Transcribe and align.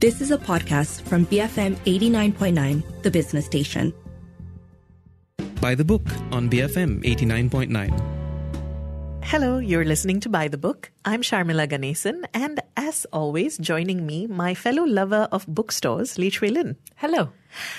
This 0.00 0.22
is 0.22 0.30
a 0.30 0.38
podcast 0.38 1.02
from 1.02 1.26
BFM 1.26 1.76
89.9, 1.84 3.02
the 3.02 3.10
business 3.10 3.44
station. 3.44 3.92
By 5.60 5.74
the 5.74 5.84
book 5.84 6.06
on 6.32 6.48
BFM 6.48 7.04
89.9. 7.04 8.19
Hello, 9.30 9.58
you're 9.58 9.84
listening 9.84 10.18
to 10.18 10.28
By 10.28 10.48
the 10.48 10.58
Book. 10.58 10.90
I'm 11.04 11.22
Sharmila 11.22 11.68
Ganesan, 11.68 12.24
and 12.34 12.58
as 12.76 13.06
always, 13.12 13.58
joining 13.58 14.04
me, 14.04 14.26
my 14.26 14.54
fellow 14.54 14.82
lover 14.82 15.28
of 15.30 15.46
bookstores, 15.46 16.18
Lee 16.18 16.30
Chui 16.30 16.50
Lin. 16.50 16.74
Hello. 16.96 17.28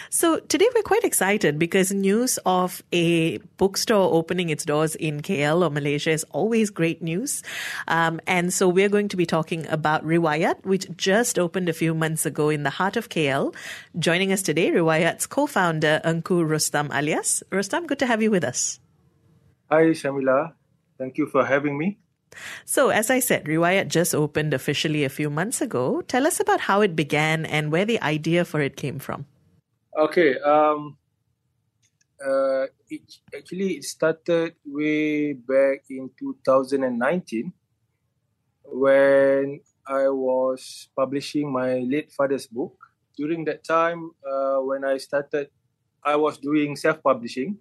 So 0.09 0.39
today 0.39 0.69
we're 0.73 0.81
quite 0.81 1.03
excited 1.03 1.59
because 1.59 1.91
news 1.91 2.39
of 2.45 2.81
a 2.93 3.39
bookstore 3.57 4.13
opening 4.13 4.47
its 4.47 4.63
doors 4.63 4.95
in 4.95 5.19
KL 5.19 5.61
or 5.61 5.69
Malaysia 5.69 6.11
is 6.11 6.23
always 6.31 6.69
great 6.69 7.01
news. 7.01 7.43
Um, 7.89 8.21
and 8.27 8.53
so 8.53 8.69
we're 8.69 8.87
going 8.87 9.09
to 9.09 9.17
be 9.17 9.25
talking 9.25 9.67
about 9.67 10.05
Riwayat, 10.05 10.63
which 10.63 10.87
just 10.95 11.37
opened 11.37 11.67
a 11.67 11.73
few 11.73 11.93
months 11.93 12.25
ago 12.25 12.47
in 12.47 12.63
the 12.63 12.69
heart 12.69 12.95
of 12.95 13.09
KL. 13.09 13.53
Joining 13.99 14.31
us 14.31 14.41
today, 14.41 14.71
Riwayat's 14.71 15.27
co-founder, 15.27 15.99
Engku 16.05 16.47
Roestam 16.47 16.95
Alias. 16.95 17.43
Roestam, 17.51 17.87
good 17.87 17.99
to 17.99 18.05
have 18.05 18.21
you 18.21 18.31
with 18.31 18.45
us. 18.45 18.79
Hi, 19.69 19.87
Sharmila. 19.87 20.53
Thank 21.01 21.17
you 21.17 21.25
for 21.25 21.41
having 21.41 21.81
me. 21.81 21.97
So, 22.63 22.93
as 22.93 23.09
I 23.09 23.17
said, 23.17 23.49
Riwayat 23.49 23.87
just 23.89 24.13
opened 24.13 24.53
officially 24.53 25.03
a 25.03 25.09
few 25.09 25.31
months 25.33 25.59
ago. 25.59 26.05
Tell 26.05 26.27
us 26.29 26.39
about 26.39 26.69
how 26.69 26.81
it 26.81 26.95
began 26.95 27.43
and 27.43 27.71
where 27.73 27.85
the 27.89 27.97
idea 28.05 28.45
for 28.45 28.61
it 28.61 28.77
came 28.77 28.99
from. 28.99 29.25
Okay. 29.97 30.37
Um, 30.45 31.01
uh, 32.21 32.69
it, 32.87 33.01
actually, 33.35 33.81
it 33.81 33.83
started 33.83 34.53
way 34.63 35.33
back 35.33 35.89
in 35.89 36.11
2019 36.21 37.51
when 38.69 39.59
I 39.87 40.05
was 40.09 40.87
publishing 40.95 41.51
my 41.51 41.79
late 41.81 42.13
father's 42.13 42.45
book. 42.45 42.77
During 43.17 43.43
that 43.45 43.63
time, 43.63 44.11
uh, 44.21 44.61
when 44.61 44.85
I 44.85 44.97
started, 44.97 45.49
I 46.05 46.15
was 46.15 46.37
doing 46.37 46.75
self 46.75 47.01
publishing. 47.01 47.57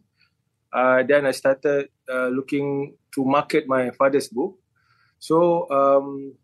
Uh, 0.73 1.03
then 1.03 1.27
I 1.27 1.33
started 1.33 1.89
uh, 2.09 2.29
looking 2.29 2.97
to 3.15 3.25
market 3.25 3.67
my 3.67 3.91
father's 3.91 4.29
book. 4.29 4.59
So 5.19 5.69
um, 5.71 6.35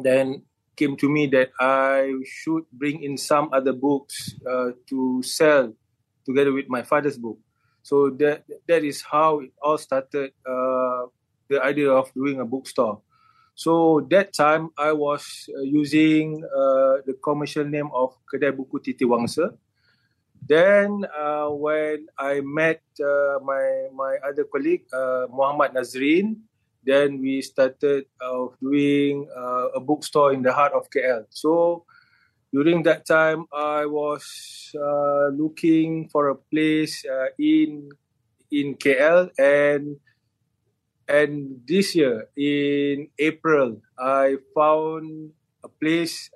then 0.00 0.42
came 0.76 0.96
to 0.96 1.08
me 1.08 1.26
that 1.28 1.50
I 1.60 2.12
should 2.24 2.64
bring 2.72 3.02
in 3.02 3.16
some 3.16 3.50
other 3.52 3.72
books 3.72 4.34
uh, 4.48 4.70
to 4.88 5.22
sell 5.22 5.72
together 6.24 6.52
with 6.52 6.68
my 6.68 6.82
father's 6.82 7.18
book. 7.18 7.38
So 7.82 8.10
that 8.20 8.44
that 8.68 8.84
is 8.84 9.02
how 9.02 9.40
it 9.40 9.50
all 9.60 9.78
started. 9.78 10.32
Uh, 10.46 11.10
the 11.52 11.62
idea 11.62 11.92
of 11.92 12.08
doing 12.14 12.40
a 12.40 12.44
bookstore. 12.48 13.02
So 13.54 14.00
that 14.08 14.32
time 14.32 14.70
I 14.78 14.92
was 14.92 15.22
uh, 15.52 15.60
using 15.60 16.40
uh, 16.44 17.04
the 17.04 17.14
commercial 17.22 17.64
name 17.64 17.90
of 17.92 18.16
Kedai 18.24 18.56
Buku 18.56 18.82
Titi 18.82 19.04
Wangsa. 19.04 19.52
Then 20.52 21.08
uh, 21.08 21.48
when 21.48 22.12
I 22.20 22.44
met 22.44 22.84
uh, 23.00 23.40
my 23.40 23.88
my 23.96 24.20
other 24.20 24.44
colleague 24.44 24.84
uh, 24.92 25.24
Muhammad 25.32 25.72
Nazrin, 25.72 26.44
then 26.84 27.24
we 27.24 27.40
started 27.40 28.04
uh, 28.20 28.52
doing 28.60 29.32
uh, 29.32 29.72
a 29.72 29.80
bookstore 29.80 30.36
in 30.36 30.44
the 30.44 30.52
heart 30.52 30.76
of 30.76 30.92
KL. 30.92 31.24
So 31.32 31.88
during 32.52 32.84
that 32.84 33.08
time, 33.08 33.48
I 33.48 33.88
was 33.88 34.76
uh, 34.76 35.32
looking 35.32 36.12
for 36.12 36.28
a 36.28 36.36
place 36.36 37.00
in 37.40 37.88
in 38.52 38.76
KL 38.76 39.32
and 39.40 40.04
and 41.08 41.64
this 41.64 41.96
year 41.96 42.28
in 42.36 43.08
April, 43.16 43.80
I 43.96 44.36
found 44.52 45.32
a 45.64 45.72
place 45.72 46.28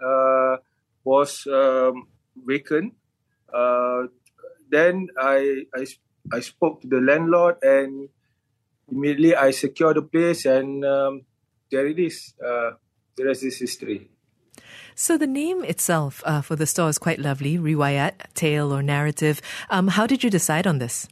was 1.05 1.44
um, 1.53 2.09
vacant 2.33 2.97
uh, 3.57 4.09
then 4.71 5.09
I, 5.19 5.65
I 5.75 5.87
I 6.33 6.41
spoke 6.41 6.83
to 6.83 6.89
the 6.89 7.01
landlord 7.01 7.57
and 7.62 8.09
immediately 8.91 9.34
I 9.34 9.50
secured 9.53 9.97
the 9.97 10.03
place 10.03 10.44
and 10.44 10.84
um, 10.84 11.22
there 11.71 11.87
it 11.87 11.99
is. 11.99 12.34
Uh, 12.45 12.72
the 13.16 13.25
rest 13.25 13.45
is 13.45 13.59
history. 13.59 14.11
So 14.95 15.19
the 15.19 15.27
name 15.27 15.65
itself 15.65 16.22
uh, 16.25 16.41
for 16.41 16.56
the 16.56 16.66
store 16.66 16.89
is 16.89 16.99
quite 16.99 17.19
lovely, 17.19 17.59
riwayat, 17.59 18.33
tale 18.34 18.72
or 18.72 18.83
narrative. 18.83 19.41
Um, 19.71 19.89
how 19.89 20.06
did 20.06 20.25
you 20.25 20.31
decide 20.31 20.66
on 20.66 20.78
this? 20.78 21.09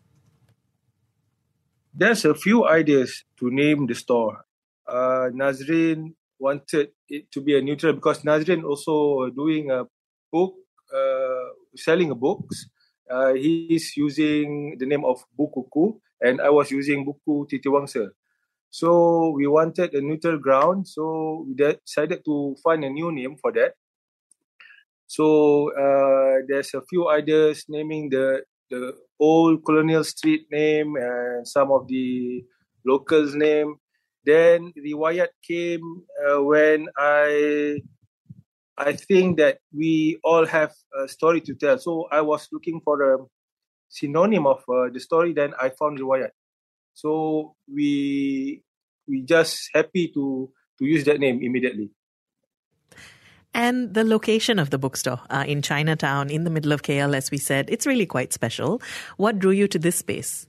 There's 1.95 2.25
a 2.25 2.35
few 2.35 2.67
ideas 2.67 3.25
to 3.39 3.51
name 3.51 3.87
the 3.87 3.95
store. 3.95 4.45
Uh, 4.89 5.31
Nazrin 5.33 6.15
wanted 6.39 6.91
it 7.09 7.31
to 7.33 7.41
be 7.41 7.57
a 7.57 7.63
neutral 7.63 7.93
because 7.93 8.23
Nazrin 8.23 8.65
also 8.65 9.31
doing 9.31 9.71
a 9.71 9.85
book 10.33 10.55
selling 11.77 12.13
books. 12.15 12.69
Uh, 13.11 13.35
he's 13.35 13.97
using 13.97 14.77
the 14.79 14.87
name 14.87 15.05
of 15.05 15.23
Bukuku, 15.39 16.01
and 16.21 16.41
I 16.41 16.49
was 16.49 16.71
using 16.71 17.05
Buku 17.05 17.45
Titiwangsa. 17.49 18.09
So 18.71 19.31
we 19.31 19.47
wanted 19.47 19.95
a 19.95 20.01
neutral 20.01 20.39
ground. 20.39 20.89
So 20.89 21.47
we 21.47 21.55
decided 21.55 22.25
to 22.25 22.57
find 22.65 22.83
a 22.83 22.91
new 22.91 23.13
name 23.13 23.37
for 23.37 23.53
that. 23.53 23.75
So 25.07 25.71
uh, 25.71 26.43
there's 26.49 26.75
a 26.75 26.83
few 26.89 27.09
ideas 27.09 27.67
naming 27.69 28.11
the 28.11 28.43
the 28.71 28.97
old 29.21 29.65
colonial 29.65 30.03
street 30.03 30.51
name 30.51 30.97
and 30.97 31.47
some 31.47 31.71
of 31.71 31.87
the 31.87 32.43
locals 32.85 33.35
name. 33.35 33.77
Then 34.25 34.73
Riwayat 34.75 35.37
came 35.47 35.85
uh, 36.27 36.43
when 36.43 36.89
I 36.97 37.79
I 38.77 38.95
think 38.95 39.39
that 39.39 39.59
we 39.73 40.19
all 40.25 40.47
have 40.47 40.73
a 40.99 41.09
story 41.09 41.41
to 41.43 41.55
tell. 41.55 41.79
So 41.79 42.09
I 42.11 42.21
was 42.21 42.49
looking 42.53 42.81
for 42.81 43.15
a 43.15 43.19
synonym 43.89 44.47
of 44.47 44.65
uh, 44.69 44.89
the 44.93 45.01
story. 45.01 45.33
Then 45.33 45.55
I 45.61 45.69
found 45.71 45.99
riwayat. 45.99 46.31
So 46.95 47.55
we 47.73 48.63
we 49.07 49.23
just 49.23 49.71
happy 49.75 50.09
to 50.15 50.51
to 50.79 50.85
use 50.85 51.05
that 51.05 51.21
name 51.21 51.43
immediately. 51.43 51.91
And 53.55 53.95
the 53.95 54.03
location 54.03 54.59
of 54.59 54.71
the 54.71 54.79
bookstore 54.79 55.21
uh, 55.31 55.45
in 55.47 55.63
Chinatown, 55.63 56.29
in 56.29 56.43
the 56.43 56.51
middle 56.51 56.73
of 56.73 56.83
KL, 56.83 57.15
as 57.15 57.31
we 57.31 57.39
said, 57.39 57.71
it's 57.71 57.87
really 57.87 58.07
quite 58.07 58.33
special. 58.33 58.83
What 59.17 59.39
drew 59.39 59.53
you 59.53 59.69
to 59.69 59.79
this 59.79 59.95
space? 59.95 60.49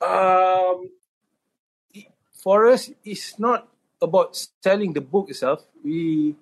Um, 0.00 0.88
for 2.32 2.68
us, 2.68 2.90
it's 3.04 3.38
not 3.38 3.68
about 4.00 4.48
selling 4.62 4.94
the 4.94 5.02
book 5.02 5.28
itself. 5.28 5.62
We 5.84 6.36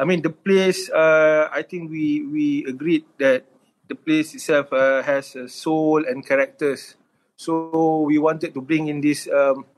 I 0.00 0.08
mean, 0.08 0.24
the 0.24 0.32
place. 0.32 0.88
Uh, 0.88 1.52
I 1.52 1.60
think 1.60 1.92
we 1.92 2.24
we 2.24 2.64
agreed 2.64 3.04
that 3.20 3.44
the 3.84 3.92
place 3.92 4.32
itself 4.32 4.72
uh, 4.72 5.04
has 5.04 5.36
a 5.36 5.44
soul 5.44 6.08
and 6.08 6.24
characters. 6.24 6.96
So 7.36 8.08
we 8.08 8.16
wanted 8.16 8.56
to 8.56 8.64
bring 8.64 8.88
in 8.88 9.04
this 9.04 9.28
um, 9.28 9.68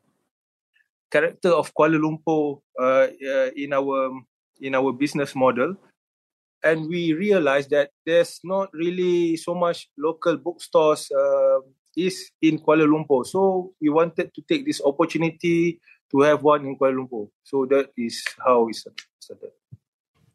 character 1.10 1.50
of 1.50 1.74
Kuala 1.74 1.98
Lumpur 1.98 2.62
uh, 2.78 3.10
uh, 3.10 3.50
in 3.58 3.74
our 3.74 4.14
in 4.62 4.78
our 4.78 4.94
business 4.94 5.34
model, 5.34 5.74
and 6.62 6.86
we 6.86 7.18
realized 7.18 7.74
that 7.74 7.90
there's 8.06 8.38
not 8.46 8.70
really 8.70 9.34
so 9.34 9.58
much 9.58 9.90
local 9.98 10.38
bookstores 10.38 11.10
uh, 11.10 11.66
is 11.98 12.30
in 12.38 12.62
Kuala 12.62 12.86
Lumpur. 12.86 13.26
So 13.26 13.74
we 13.82 13.90
wanted 13.90 14.30
to 14.38 14.40
take 14.46 14.70
this 14.70 14.78
opportunity 14.86 15.82
to 16.14 16.22
have 16.22 16.46
one 16.46 16.62
in 16.62 16.78
Kuala 16.78 16.94
Lumpur. 16.94 17.26
So 17.42 17.66
that 17.74 17.90
is 17.98 18.22
how 18.38 18.70
we 18.70 18.72
started. 18.72 19.50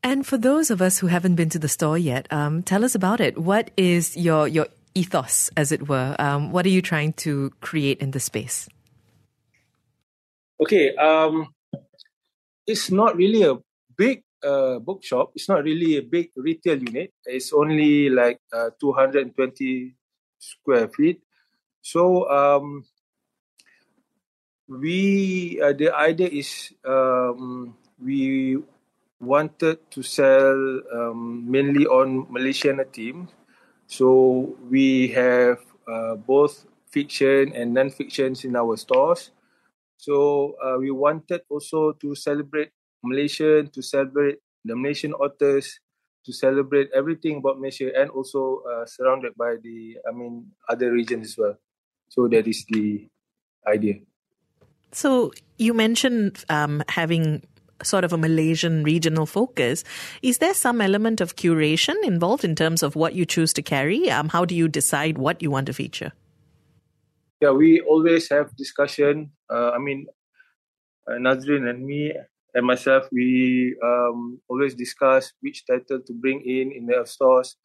And 0.08 0.26
for 0.26 0.38
those 0.38 0.72
of 0.72 0.82
us 0.82 1.00
who 1.00 1.08
haven't 1.08 1.36
been 1.36 1.50
to 1.50 1.60
the 1.60 1.68
store 1.68 1.98
yet, 1.98 2.32
um, 2.32 2.64
tell 2.64 2.86
us 2.86 2.96
about 2.96 3.20
it. 3.20 3.38
What 3.38 3.72
is 3.76 4.16
your 4.16 4.48
your 4.48 4.68
ethos, 4.96 5.52
as 5.60 5.74
it 5.74 5.90
were? 5.90 6.16
Um, 6.18 6.56
what 6.56 6.66
are 6.66 6.72
you 6.72 6.82
trying 6.82 7.12
to 7.28 7.52
create 7.60 8.00
in 8.00 8.12
the 8.12 8.22
space? 8.24 8.72
Okay, 10.64 10.96
um, 10.96 11.52
it's 12.66 12.88
not 12.90 13.18
really 13.18 13.44
a 13.44 13.60
big 13.98 14.24
uh, 14.48 14.80
bookshop. 14.80 15.36
It's 15.36 15.50
not 15.50 15.68
really 15.68 15.98
a 15.98 16.02
big 16.08 16.32
retail 16.38 16.80
unit. 16.80 17.12
It's 17.26 17.52
only 17.52 18.08
like 18.08 18.40
uh, 18.56 18.72
220 18.80 19.92
square 20.40 20.88
feet. 20.88 21.20
So 21.84 22.32
um, 22.32 22.86
we 24.72 25.60
uh, 25.60 25.76
the 25.76 25.92
idea 25.92 26.32
is 26.32 26.72
um, 26.88 27.76
we 28.00 28.64
wanted 29.20 29.80
to 29.92 30.04
sell 30.04 30.82
um, 30.94 31.50
mainly 31.50 31.86
on 31.86 32.28
Malaysian 32.30 32.84
team. 32.92 33.30
So 33.88 34.56
we 34.70 35.10
have 35.10 35.60
uh, 35.88 36.16
both 36.16 36.66
fiction 36.92 37.54
and 37.56 37.74
non-fictions 37.74 38.46
in 38.46 38.56
our 38.56 38.78
stores. 38.78 39.32
So 39.98 40.56
uh, 40.62 40.78
we 40.78 40.92
wanted 40.92 41.42
also 41.50 41.94
to 41.94 42.16
celebrate 42.16 42.72
Malaysian, 43.04 43.70
to 43.72 43.82
celebrate 43.82 44.40
the 44.64 44.76
Malaysian 44.76 45.14
authors, 45.14 45.80
to 46.26 46.34
celebrate 46.34 46.90
everything 46.94 47.38
about 47.38 47.58
Malaysia, 47.58 47.90
and 47.96 48.12
also 48.12 48.62
uh, 48.68 48.86
surrounded 48.86 49.34
by 49.36 49.56
the, 49.64 49.98
I 50.08 50.12
mean, 50.12 50.52
other 50.70 50.92
regions 50.92 51.28
as 51.28 51.38
well. 51.38 51.56
So 52.10 52.28
that 52.28 52.48
is 52.48 52.66
the 52.70 53.08
idea. 53.66 54.04
So 54.92 55.32
you 55.58 55.74
mentioned 55.74 56.44
um, 56.50 56.84
having 56.88 57.44
sort 57.84 58.04
of 58.04 58.14
a 58.14 58.18
Malaysian 58.18 58.84
regional 58.84 59.26
focus, 59.26 59.84
is 60.22 60.40
there 60.40 60.54
some 60.54 60.82
element 60.82 61.22
of 61.22 61.36
curation 61.36 61.96
involved 62.04 62.44
in 62.44 62.56
terms 62.56 62.84
of 62.84 62.96
what 62.96 63.14
you 63.14 63.26
choose 63.26 63.54
to 63.54 63.62
carry? 63.62 64.10
Um, 64.10 64.30
how 64.30 64.46
do 64.46 64.56
you 64.56 64.68
decide 64.68 65.18
what 65.18 65.42
you 65.42 65.52
want 65.52 65.68
to 65.68 65.74
feature? 65.74 66.12
Yeah, 67.42 67.52
we 67.52 67.82
always 67.82 68.30
have 68.30 68.56
discussion. 68.56 69.32
Uh, 69.50 69.72
I 69.72 69.78
mean, 69.78 70.08
uh, 71.08 71.14
Nazrin 71.14 71.70
and 71.70 71.86
me 71.86 72.14
and 72.54 72.66
myself, 72.66 73.08
we 73.12 73.76
um, 73.84 74.42
always 74.50 74.74
discuss 74.74 75.32
which 75.42 75.66
title 75.68 76.02
to 76.02 76.14
bring 76.14 76.42
in 76.42 76.72
in 76.72 76.88
the 76.88 77.06
stores, 77.06 77.56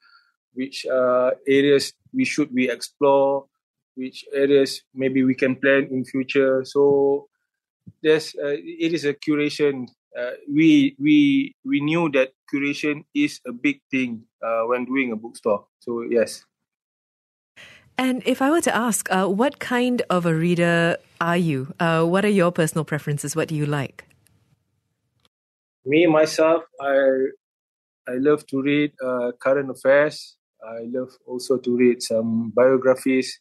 which 0.53 0.85
uh, 0.87 1.31
areas 1.49 1.94
we 2.12 2.25
should 2.26 2.53
we 2.53 2.70
explore, 2.70 3.47
which 3.94 4.25
areas 4.35 4.82
maybe 4.94 5.25
we 5.25 5.35
can 5.35 5.56
plan 5.56 5.88
in 5.91 6.05
future. 6.05 6.64
So 6.64 7.29
there's 8.03 8.35
uh, 8.37 8.56
it 8.61 8.93
is 8.93 9.05
a 9.05 9.14
curation. 9.14 9.88
Uh, 10.19 10.32
we 10.49 10.94
we 10.99 11.55
we 11.64 11.81
knew 11.81 12.11
that 12.11 12.32
curation 12.53 13.05
is 13.14 13.41
a 13.47 13.53
big 13.53 13.81
thing 13.91 14.25
uh, 14.44 14.62
when 14.69 14.85
doing 14.85 15.12
a 15.12 15.17
bookstore. 15.17 15.67
So 15.81 16.03
yes. 16.03 16.44
And 17.99 18.23
if 18.26 18.43
I 18.43 18.50
were 18.50 18.61
to 18.62 18.75
ask, 18.75 19.11
uh, 19.11 19.26
what 19.29 19.59
kind 19.59 20.03
of 20.11 20.26
a 20.26 20.35
reader 20.35 20.97
are 21.20 21.37
you? 21.37 21.73
Uh, 21.79 22.05
what 22.05 22.25
are 22.25 22.32
your 22.32 22.50
personal 22.50 22.85
preferences? 22.85 23.37
What 23.37 23.49
do 23.49 23.55
you 23.55 23.67
like? 23.67 24.05
Me 25.85 26.06
myself, 26.06 26.64
I 26.81 27.32
I 28.09 28.14
love 28.19 28.47
to 28.49 28.62
read 28.62 28.93
uh, 29.03 29.32
current 29.38 29.70
affairs. 29.70 30.37
I 30.62 30.87
love 30.87 31.11
also 31.26 31.59
to 31.59 31.76
read 31.76 32.03
some 32.03 32.53
biographies, 32.55 33.41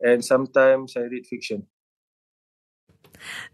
and 0.00 0.24
sometimes 0.24 0.96
I 0.96 1.00
read 1.00 1.26
fiction. 1.26 1.66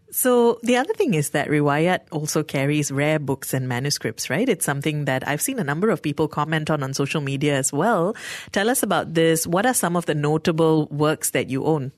So 0.09 0.59
the 0.63 0.77
other 0.77 0.93
thing 0.93 1.13
is 1.13 1.31
that 1.31 1.49
Riwayat 1.49 2.07
also 2.11 2.43
carries 2.43 2.91
rare 2.91 3.19
books 3.19 3.53
and 3.53 3.67
manuscripts, 3.67 4.29
right? 4.29 4.47
It's 4.47 4.65
something 4.65 5.05
that 5.05 5.27
I've 5.27 5.41
seen 5.41 5.59
a 5.59 5.63
number 5.63 5.89
of 5.89 6.01
people 6.01 6.27
comment 6.27 6.69
on 6.69 6.81
on 6.81 6.93
social 6.93 7.21
media 7.21 7.57
as 7.57 7.73
well. 7.73 8.15
Tell 8.51 8.69
us 8.69 8.83
about 8.83 9.13
this. 9.13 9.45
What 9.45 9.65
are 9.65 9.73
some 9.73 9.95
of 9.95 10.05
the 10.05 10.15
notable 10.15 10.87
works 10.87 11.31
that 11.31 11.49
you 11.49 11.65
own 11.65 11.91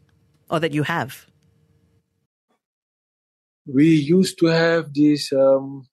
or 0.49 0.59
that 0.59 0.73
you 0.73 0.83
have? 0.83 1.27
We 3.67 3.93
used 3.93 4.39
to 4.39 4.47
have 4.47 4.91
this 4.93 5.31
um, 5.31 5.85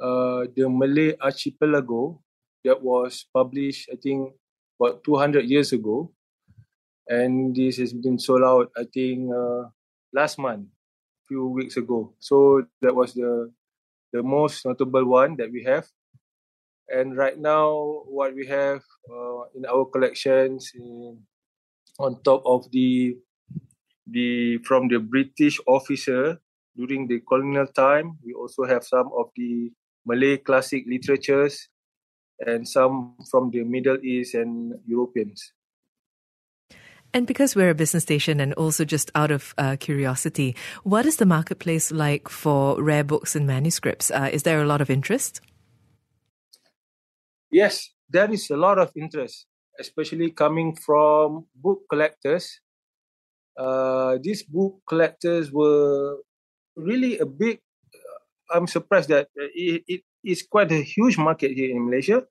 uh, 0.00 0.46
the 0.54 0.68
Malay 0.68 1.16
Archipelago 1.20 2.20
that 2.64 2.82
was 2.82 3.26
published, 3.32 3.88
I 3.92 3.96
think, 3.96 4.32
about 4.78 5.02
200 5.04 5.44
years 5.44 5.72
ago. 5.72 6.12
And 7.08 7.54
this 7.56 7.78
has 7.78 7.92
been 7.92 8.18
sold 8.18 8.42
out, 8.42 8.70
I 8.76 8.84
think, 8.84 9.32
uh, 9.32 9.72
last 10.12 10.38
month, 10.38 10.66
a 10.66 11.24
few 11.26 11.48
weeks 11.48 11.76
ago. 11.76 12.12
So 12.18 12.66
that 12.80 12.94
was 12.94 13.14
the 13.14 13.52
the 14.12 14.22
most 14.22 14.64
notable 14.64 15.04
one 15.04 15.36
that 15.36 15.52
we 15.52 15.64
have. 15.64 15.86
And 16.88 17.16
right 17.16 17.36
now, 17.36 18.02
what 18.08 18.34
we 18.34 18.46
have 18.46 18.80
uh, 19.04 19.52
in 19.54 19.66
our 19.68 19.84
collections, 19.84 20.72
in, 20.74 21.20
on 21.98 22.22
top 22.22 22.42
of 22.46 22.70
the 22.72 23.18
the 24.06 24.58
from 24.64 24.88
the 24.88 24.98
British 24.98 25.60
officer 25.66 26.40
during 26.76 27.06
the 27.06 27.20
colonial 27.28 27.66
time, 27.66 28.16
we 28.24 28.32
also 28.32 28.64
have 28.64 28.84
some 28.84 29.10
of 29.12 29.28
the 29.36 29.70
Malay 30.06 30.38
classic 30.38 30.84
literatures 30.88 31.68
and 32.40 32.66
some 32.66 33.16
from 33.30 33.50
the 33.50 33.64
Middle 33.64 33.98
East 34.00 34.34
and 34.34 34.72
Europeans. 34.86 35.52
And 37.14 37.26
because 37.26 37.56
we're 37.56 37.70
a 37.70 37.74
business 37.74 38.02
station 38.02 38.38
and 38.40 38.52
also 38.54 38.84
just 38.84 39.10
out 39.14 39.30
of 39.30 39.54
uh, 39.56 39.76
curiosity, 39.80 40.54
what 40.84 41.06
is 41.06 41.16
the 41.16 41.24
marketplace 41.26 41.90
like 41.90 42.28
for 42.28 42.82
rare 42.82 43.04
books 43.04 43.34
and 43.34 43.46
manuscripts? 43.46 44.10
Uh, 44.10 44.28
is 44.30 44.42
there 44.42 44.60
a 44.60 44.66
lot 44.66 44.80
of 44.80 44.90
interest? 44.90 45.40
Yes, 47.50 47.88
there 48.10 48.30
is 48.30 48.50
a 48.50 48.56
lot 48.56 48.78
of 48.78 48.92
interest, 48.94 49.46
especially 49.80 50.30
coming 50.32 50.76
from 50.76 51.46
book 51.54 51.80
collectors. 51.88 52.60
Uh, 53.56 54.18
these 54.22 54.42
book 54.42 54.80
collectors 54.86 55.50
were 55.50 56.18
really 56.76 57.18
a 57.18 57.26
big. 57.26 57.60
Uh, 57.94 58.56
I'm 58.56 58.66
surprised 58.66 59.08
that 59.08 59.28
it, 59.34 59.82
it 59.88 60.02
is 60.22 60.42
quite 60.42 60.70
a 60.72 60.82
huge 60.82 61.16
market 61.16 61.52
here 61.52 61.70
in 61.70 61.86
Malaysia 61.86 62.24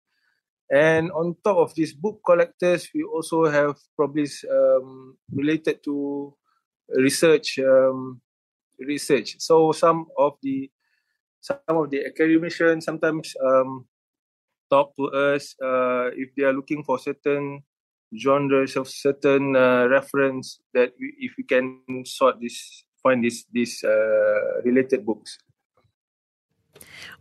and 0.72 1.12
on 1.12 1.36
top 1.44 1.58
of 1.58 1.75
these 1.75 1.94
book 1.94 2.22
collectors, 2.25 2.90
we 2.94 3.04
also 3.04 3.46
have 3.46 3.75
probably 3.96 4.28
um, 4.52 5.18
related 5.31 5.84
to 5.84 6.36
research. 6.90 7.60
Um, 7.60 8.22
research. 8.80 9.38
So 9.40 9.72
some 9.72 10.08
of 10.18 10.38
the 10.42 10.69
some 11.42 11.78
of 11.78 11.90
the 11.90 12.06
academicians 12.06 12.86
sometimes 12.86 13.34
um, 13.42 13.86
talk 14.69 14.96
to 14.98 15.08
us 15.08 15.56
uh, 15.64 16.12
if 16.14 16.34
they 16.36 16.44
are 16.44 16.54
looking 16.54 16.84
for 16.84 17.00
certain 17.00 17.63
genres 18.16 18.75
of 18.75 18.88
certain 18.88 19.56
uh, 19.56 19.88
reference 19.88 20.60
that 20.74 20.94
we, 21.00 21.13
if 21.20 21.34
we 21.38 21.44
can 21.44 21.81
sort 22.06 22.40
this 22.42 22.84
find 23.02 23.24
this 23.24 23.46
this 23.54 23.84
uh, 23.84 24.62
related 24.63 25.06
books. 25.06 25.38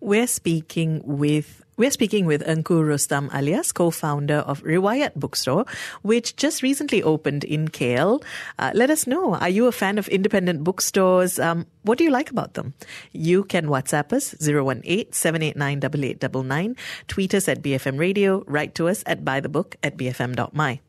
We're 0.00 0.26
speaking 0.26 1.02
with 1.04 1.62
we're 1.76 1.90
speaking 1.90 2.24
with 2.24 2.42
Engku 2.46 2.80
Roestam 2.80 3.28
Alias 3.34 3.70
co-founder 3.70 4.36
of 4.36 4.62
Riwayat 4.62 5.14
Bookstore, 5.14 5.66
which 6.00 6.36
just 6.36 6.62
recently 6.62 7.02
opened 7.02 7.44
in 7.44 7.68
KL. 7.68 8.22
Uh, 8.58 8.70
let 8.72 8.88
us 8.88 9.06
know. 9.06 9.34
Are 9.34 9.50
you 9.50 9.66
a 9.66 9.72
fan 9.72 9.98
of 9.98 10.08
independent 10.08 10.64
bookstores? 10.64 11.38
Um, 11.38 11.66
what 11.82 11.98
do 11.98 12.04
you 12.04 12.10
like 12.10 12.30
about 12.30 12.54
them? 12.54 12.72
You 13.12 13.44
can 13.44 13.66
WhatsApp 13.66 14.14
us 14.14 14.32
018-789-8899, 14.34 16.78
tweet 17.08 17.34
us 17.34 17.46
at 17.46 17.60
BFM 17.60 17.98
Radio, 17.98 18.42
write 18.46 18.74
to 18.76 18.88
us 18.88 19.02
at 19.04 19.22
buythebook 19.22 19.74
at 19.82 19.98
bfm.my. 19.98 20.80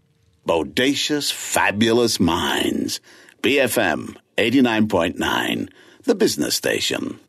Bodacious, 0.48 1.34
fabulous 1.34 2.22
minds. 2.22 3.02
BFM 3.44 4.16
89.9, 4.38 5.70
the 6.04 6.16
business 6.16 6.56
station. 6.56 7.20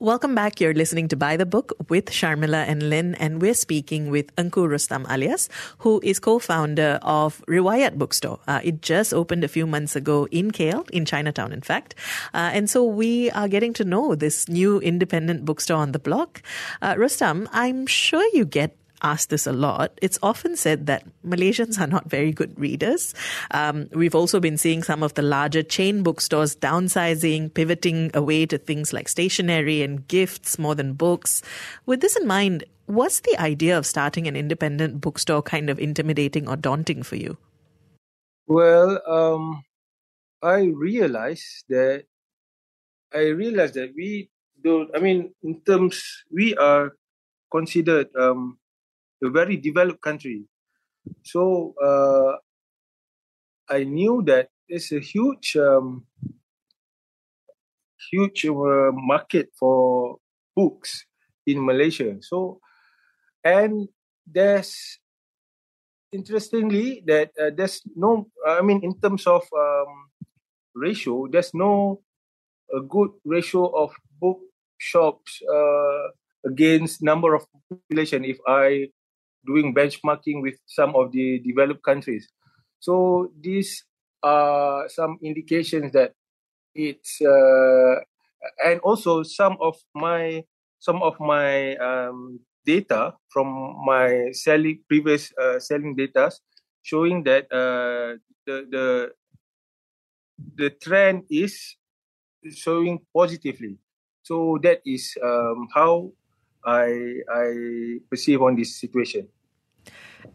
Welcome 0.00 0.36
back. 0.36 0.60
You're 0.60 0.74
listening 0.74 1.08
to 1.08 1.16
By 1.16 1.36
the 1.36 1.44
Book 1.44 1.72
with 1.88 2.04
Sharmila 2.06 2.68
and 2.68 2.88
Lin, 2.88 3.16
and 3.16 3.42
we're 3.42 3.52
speaking 3.52 4.12
with 4.12 4.32
Engku 4.36 4.68
Roestam 4.68 5.04
Alias, 5.10 5.48
who 5.78 6.00
is 6.04 6.20
co-founder 6.20 7.00
of 7.02 7.42
Riwayat 7.48 7.98
Bookstore. 7.98 8.38
Uh, 8.46 8.60
it 8.62 8.80
just 8.80 9.12
opened 9.12 9.42
a 9.42 9.48
few 9.48 9.66
months 9.66 9.96
ago 9.96 10.28
in 10.30 10.52
KL, 10.52 10.88
in 10.90 11.04
Chinatown, 11.04 11.52
in 11.52 11.62
fact. 11.62 11.96
Uh, 12.32 12.50
and 12.54 12.70
so 12.70 12.84
we 12.84 13.32
are 13.32 13.48
getting 13.48 13.72
to 13.72 13.84
know 13.84 14.14
this 14.14 14.48
new 14.48 14.78
independent 14.78 15.44
bookstore 15.44 15.78
on 15.78 15.90
the 15.90 15.98
block. 15.98 16.42
Uh, 16.80 16.94
Roestam, 16.94 17.48
I'm 17.50 17.84
sure 17.88 18.24
you 18.32 18.44
get 18.44 18.76
asked 19.02 19.30
this 19.30 19.46
a 19.46 19.52
lot. 19.52 19.98
It's 20.02 20.18
often 20.22 20.56
said 20.56 20.86
that 20.86 21.04
Malaysians 21.24 21.80
are 21.80 21.86
not 21.86 22.10
very 22.10 22.32
good 22.32 22.58
readers. 22.58 23.14
Um, 23.50 23.88
we've 23.92 24.14
also 24.14 24.40
been 24.40 24.56
seeing 24.56 24.82
some 24.82 25.02
of 25.02 25.14
the 25.14 25.22
larger 25.22 25.62
chain 25.62 26.02
bookstores 26.02 26.56
downsizing, 26.56 27.52
pivoting 27.54 28.10
away 28.14 28.46
to 28.46 28.58
things 28.58 28.92
like 28.92 29.08
stationery 29.08 29.82
and 29.82 30.06
gifts 30.08 30.58
more 30.58 30.74
than 30.74 30.94
books. 30.94 31.42
With 31.86 32.00
this 32.00 32.16
in 32.16 32.26
mind, 32.26 32.64
was 32.86 33.20
the 33.20 33.38
idea 33.38 33.76
of 33.76 33.86
starting 33.86 34.26
an 34.26 34.36
independent 34.36 35.00
bookstore 35.00 35.42
kind 35.42 35.68
of 35.68 35.78
intimidating 35.78 36.48
or 36.48 36.56
daunting 36.56 37.02
for 37.02 37.16
you? 37.16 37.36
Well, 38.46 39.02
um, 39.06 39.62
I 40.42 40.72
realized 40.72 41.64
that 41.68 42.04
I 43.12 43.28
realized 43.28 43.74
that 43.74 43.92
we 43.94 44.30
don't. 44.62 44.90
I 44.94 45.00
mean, 45.00 45.34
in 45.42 45.60
terms, 45.62 46.24
we 46.32 46.56
are 46.56 46.96
considered 47.50 48.08
um, 48.16 48.58
a 49.22 49.30
very 49.30 49.56
developed 49.56 50.02
country. 50.02 50.44
So 51.24 51.74
uh, 51.82 52.36
I 53.68 53.84
knew 53.84 54.22
that 54.26 54.48
there's 54.68 54.92
a 54.92 55.00
huge, 55.00 55.56
um, 55.56 56.04
huge 58.10 58.44
uh, 58.46 58.92
market 58.92 59.50
for 59.58 60.18
books 60.54 61.04
in 61.46 61.64
Malaysia. 61.64 62.16
So, 62.20 62.60
and 63.44 63.88
there's 64.26 64.98
interestingly 66.12 67.02
that 67.06 67.32
uh, 67.40 67.50
there's 67.54 67.82
no, 67.96 68.28
I 68.46 68.62
mean, 68.62 68.80
in 68.82 68.98
terms 69.00 69.26
of 69.26 69.42
um, 69.56 70.10
ratio, 70.74 71.26
there's 71.30 71.54
no 71.54 72.02
a 72.74 72.80
good 72.80 73.10
ratio 73.24 73.64
of 73.72 73.92
book 74.20 74.40
shops 74.76 75.40
uh, 75.42 76.08
against 76.44 77.02
number 77.02 77.34
of 77.34 77.46
population. 77.70 78.24
If 78.24 78.38
I 78.46 78.88
doing 79.48 79.74
benchmarking 79.74 80.44
with 80.44 80.60
some 80.68 80.92
of 80.94 81.10
the 81.12 81.40
developed 81.40 81.82
countries. 81.82 82.28
So 82.78 83.32
these 83.40 83.84
are 84.22 84.88
some 84.88 85.18
indications 85.24 85.92
that 85.92 86.12
it's 86.74 87.20
uh, 87.24 88.04
and 88.64 88.80
also 88.80 89.22
some 89.22 89.56
of 89.60 89.74
my 89.94 90.44
some 90.78 91.02
of 91.02 91.18
my 91.18 91.74
um, 91.76 92.38
data 92.64 93.14
from 93.32 93.48
my 93.84 94.30
selling 94.32 94.84
previous 94.88 95.32
uh, 95.40 95.58
selling 95.58 95.96
data 95.96 96.30
showing 96.82 97.24
that 97.24 97.50
uh, 97.50 98.20
the 98.46 98.56
the 98.70 98.86
the 100.56 100.70
trend 100.78 101.24
is 101.30 101.76
showing 102.54 103.00
positively. 103.14 103.78
So 104.22 104.58
that 104.62 104.80
is 104.84 105.16
um, 105.24 105.68
how 105.74 106.12
I 106.64 107.24
I 107.26 107.48
perceive 108.10 108.42
on 108.42 108.56
this 108.56 108.78
situation. 108.78 109.28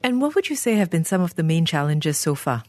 And 0.04 0.22
what 0.22 0.36
would 0.36 0.50
you 0.50 0.56
say 0.56 0.76
have 0.76 0.90
been 0.90 1.06
some 1.06 1.22
of 1.22 1.36
the 1.36 1.44
main 1.44 1.66
challenges 1.66 2.18
so 2.18 2.36
far? 2.36 2.64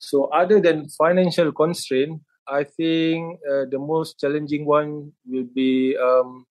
So 0.00 0.24
other 0.26 0.60
than 0.60 0.88
financial 0.88 1.52
constraint, 1.52 2.20
I 2.48 2.64
think 2.64 3.38
uh, 3.48 3.64
the 3.70 3.78
most 3.78 4.18
challenging 4.18 4.66
one 4.66 5.12
will 5.26 5.46
be 5.54 5.96
um, 5.96 6.44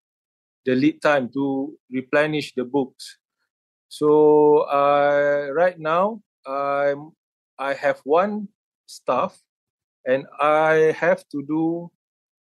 the 0.64 0.74
lead 0.74 1.02
time 1.02 1.30
to 1.34 1.76
replenish 1.90 2.54
the 2.54 2.64
books. 2.64 3.18
So 3.88 4.68
uh, 4.70 5.48
right 5.52 5.78
now, 5.78 6.22
I'm 6.46 7.12
I 7.58 7.74
have 7.74 8.00
one 8.04 8.48
staff, 8.86 9.36
and 10.06 10.26
I 10.38 10.94
have 10.96 11.24
to 11.32 11.42
do 11.42 11.90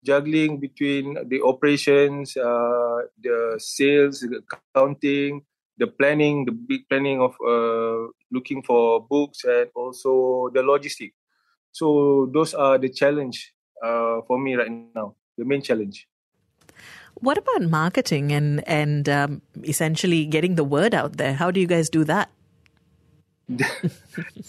juggling 0.05 0.59
between 0.59 1.17
the 1.27 1.41
operations, 1.41 2.37
uh, 2.37 3.09
the 3.17 3.57
sales, 3.57 4.21
the 4.21 4.41
accounting, 4.45 5.41
the 5.77 5.87
planning, 5.87 6.45
the 6.45 6.51
big 6.51 6.87
planning 6.87 7.19
of 7.19 7.33
uh, 7.41 8.07
looking 8.31 8.61
for 8.61 9.01
books, 9.01 9.43
and 9.43 9.67
also 9.75 10.49
the 10.53 10.61
logistic. 10.61 11.13
So 11.71 12.29
those 12.31 12.53
are 12.53 12.77
the 12.77 12.89
challenge 12.89 13.53
uh, 13.83 14.21
for 14.27 14.39
me 14.39 14.55
right 14.55 14.71
now. 14.95 15.15
The 15.37 15.43
main 15.43 15.61
challenge. 15.61 16.07
What 17.15 17.37
about 17.37 17.63
marketing 17.63 18.31
and 18.31 18.63
and 18.67 19.07
um, 19.09 19.41
essentially 19.63 20.25
getting 20.25 20.55
the 20.55 20.63
word 20.63 20.93
out 20.93 21.17
there? 21.17 21.33
How 21.33 21.51
do 21.51 21.59
you 21.59 21.67
guys 21.67 21.89
do 21.89 22.03
that? 22.05 22.29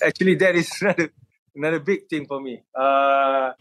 Actually, 0.02 0.34
that 0.36 0.54
is 0.54 0.70
another 0.80 1.10
another 1.54 1.80
big 1.80 2.08
thing 2.08 2.26
for 2.26 2.40
me. 2.40 2.62
Uh, 2.74 3.52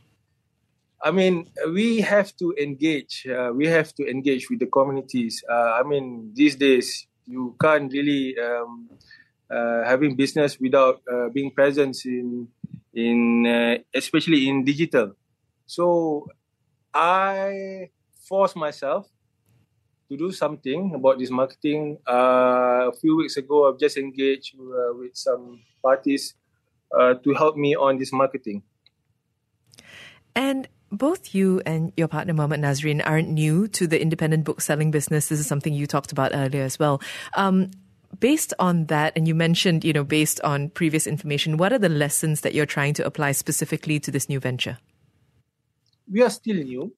I 1.06 1.12
mean, 1.12 1.46
we 1.70 2.02
have 2.02 2.36
to 2.38 2.56
engage. 2.58 3.28
Uh, 3.30 3.54
we 3.54 3.68
have 3.68 3.94
to 3.94 4.10
engage 4.10 4.50
with 4.50 4.58
the 4.58 4.66
communities. 4.66 5.44
Uh, 5.48 5.78
I 5.78 5.84
mean, 5.84 6.32
these 6.34 6.56
days 6.56 7.06
you 7.28 7.56
can't 7.62 7.94
really 7.94 8.34
um, 8.42 8.90
uh, 9.48 9.86
having 9.86 10.16
business 10.16 10.60
without 10.60 11.02
uh, 11.06 11.30
being 11.30 11.52
present 11.52 11.96
in 12.06 12.48
in 12.96 13.46
uh, 13.46 13.78
especially 13.94 14.50
in 14.50 14.66
digital. 14.66 15.14
So 15.68 16.26
I 16.92 17.92
force 18.28 18.56
myself 18.56 19.06
to 20.10 20.18
do 20.18 20.32
something 20.32 20.96
about 20.96 21.20
this 21.20 21.30
marketing. 21.30 22.00
Uh, 22.10 22.90
a 22.90 22.94
few 23.00 23.16
weeks 23.18 23.38
ago, 23.38 23.70
I've 23.70 23.78
just 23.78 23.98
engaged 23.98 24.58
with 24.58 25.14
some 25.14 25.62
parties 25.84 26.34
to 26.98 27.34
help 27.38 27.58
me 27.58 27.76
on 27.76 28.00
this 28.00 28.12
marketing. 28.12 28.64
And 30.36 30.68
both 30.92 31.34
you 31.34 31.62
and 31.66 31.92
your 31.98 32.08
partner 32.08 32.34
Muhammad 32.34 32.62
Nazrin 32.62 33.02
aren't 33.06 33.30
new 33.30 33.68
to 33.70 33.88
the 33.88 34.02
independent 34.02 34.44
book 34.44 34.62
selling 34.62 34.92
business. 34.92 35.30
This 35.30 35.40
is 35.40 35.48
something 35.48 35.74
you 35.74 35.88
talked 35.88 36.12
about 36.12 36.32
earlier 36.34 36.64
as 36.64 36.80
well. 36.80 37.02
Um, 37.36 37.72
based 38.20 38.54
on 38.60 38.86
that, 38.86 39.14
and 39.16 39.28
you 39.28 39.36
mentioned, 39.36 39.84
you 39.84 39.94
know, 39.94 40.04
based 40.04 40.40
on 40.42 40.70
previous 40.70 41.08
information, 41.08 41.58
what 41.58 41.74
are 41.74 41.80
the 41.80 41.90
lessons 41.90 42.42
that 42.42 42.54
you're 42.54 42.66
trying 42.66 42.94
to 42.96 43.06
apply 43.06 43.34
specifically 43.34 44.00
to 44.00 44.12
this 44.12 44.30
new 44.30 44.40
venture? 44.40 44.78
We 46.10 46.22
are 46.22 46.30
still 46.30 46.58
new 46.58 46.94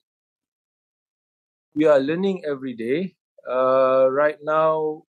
we 1.77 1.85
are 1.85 1.99
learning 1.99 2.41
every 2.43 2.73
day. 2.73 3.13
Uh, 3.47 4.09
right 4.09 4.37
now, 4.41 5.03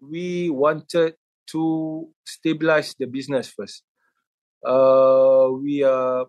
we 0.00 0.48
wanted 0.48 1.14
to 1.50 2.08
stabilize 2.24 2.94
the 2.94 3.06
business 3.06 3.50
first. 3.50 3.82
Uh, 4.64 5.50
we 5.50 5.82
are 5.82 6.26